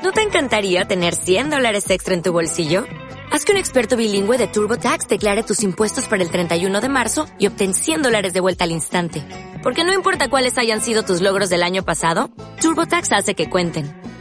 ¿No 0.03 0.11
te 0.11 0.23
encantaría 0.23 0.85
tener 0.85 1.15
100 1.15 1.51
dólares 1.51 1.89
extra 1.91 2.15
en 2.15 2.23
tu 2.23 2.33
bolsillo? 2.33 2.85
Haz 3.31 3.45
que 3.45 3.53
un 3.53 3.59
experto 3.59 3.97
bilingüe 3.97 4.37
de 4.37 4.49
TurboTax 4.49 5.09
declare 5.09 5.43
tus 5.43 5.63
impuestos 5.63 6.07
para 6.07 6.23
el 6.23 6.31
31 6.31 6.81
de 6.81 6.89
marzo 6.89 7.27
y 7.39 7.47
obtén 7.47 7.73
100 7.73 8.03
dólares 8.03 8.33
de 8.33 8.41
vuelta 8.41 8.65
al 8.65 8.73
instante. 8.73 9.23
Porque 9.63 9.85
no 9.85 9.95
importa 9.95 10.29
cuáles 10.29 10.59
hayan 10.59 10.81
sido 10.81 11.03
tus 11.03 11.21
logros 11.21 11.49
del 11.49 11.63
año 11.63 11.85
pasado, 11.85 12.31
TurboTax 12.61 13.13
hace 13.13 13.35
que 13.35 13.49
cuenten. 13.49 14.02